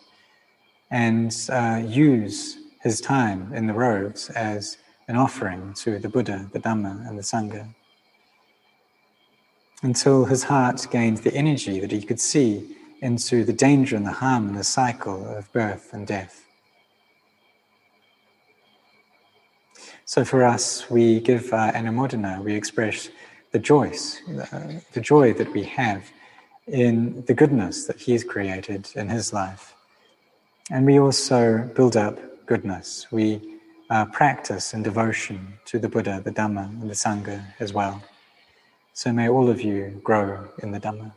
and 0.90 1.34
uh, 1.50 1.82
use 1.86 2.58
his 2.82 3.00
time 3.00 3.52
in 3.52 3.66
the 3.66 3.74
robes 3.74 4.30
as 4.30 4.78
an 5.08 5.16
offering 5.16 5.74
to 5.74 5.98
the 5.98 6.08
Buddha, 6.08 6.48
the 6.52 6.60
Dhamma, 6.60 7.08
and 7.08 7.18
the 7.18 7.22
Sangha. 7.22 7.68
until 9.82 10.24
his 10.26 10.44
heart 10.44 10.86
gained 10.90 11.18
the 11.18 11.34
energy 11.34 11.80
that 11.80 11.90
he 11.90 12.02
could 12.02 12.20
see 12.20 12.76
into 13.00 13.44
the 13.44 13.52
danger 13.52 13.96
and 13.96 14.06
the 14.06 14.12
harm 14.12 14.48
and 14.48 14.58
the 14.58 14.64
cycle 14.64 15.26
of 15.26 15.50
birth 15.52 15.92
and 15.92 16.06
death. 16.06 16.44
So 20.04 20.24
for 20.24 20.44
us, 20.44 20.90
we 20.90 21.20
give 21.20 21.52
uh, 21.52 21.72
anumodana, 21.72 22.42
we 22.42 22.54
express 22.54 23.10
the 23.52 23.58
joy, 23.58 23.92
uh, 24.52 24.72
the 24.92 25.00
joy 25.00 25.32
that 25.34 25.52
we 25.52 25.62
have 25.64 26.10
in 26.66 27.24
the 27.26 27.34
goodness 27.34 27.86
that 27.86 28.00
He's 28.00 28.24
created 28.24 28.88
in 28.94 29.08
His 29.08 29.32
life. 29.32 29.74
And 30.72 30.86
we 30.86 31.00
also 31.00 31.68
build 31.74 31.96
up 31.96 32.46
goodness. 32.46 33.08
We 33.10 33.58
uh, 33.90 34.04
practice 34.06 34.72
in 34.72 34.84
devotion 34.84 35.54
to 35.64 35.80
the 35.80 35.88
Buddha, 35.88 36.22
the 36.24 36.30
Dhamma, 36.30 36.66
and 36.80 36.88
the 36.88 36.94
Sangha 36.94 37.44
as 37.58 37.72
well. 37.72 38.00
So 38.92 39.12
may 39.12 39.28
all 39.28 39.48
of 39.50 39.60
you 39.60 40.00
grow 40.04 40.46
in 40.62 40.70
the 40.70 40.78
Dhamma. 40.78 41.12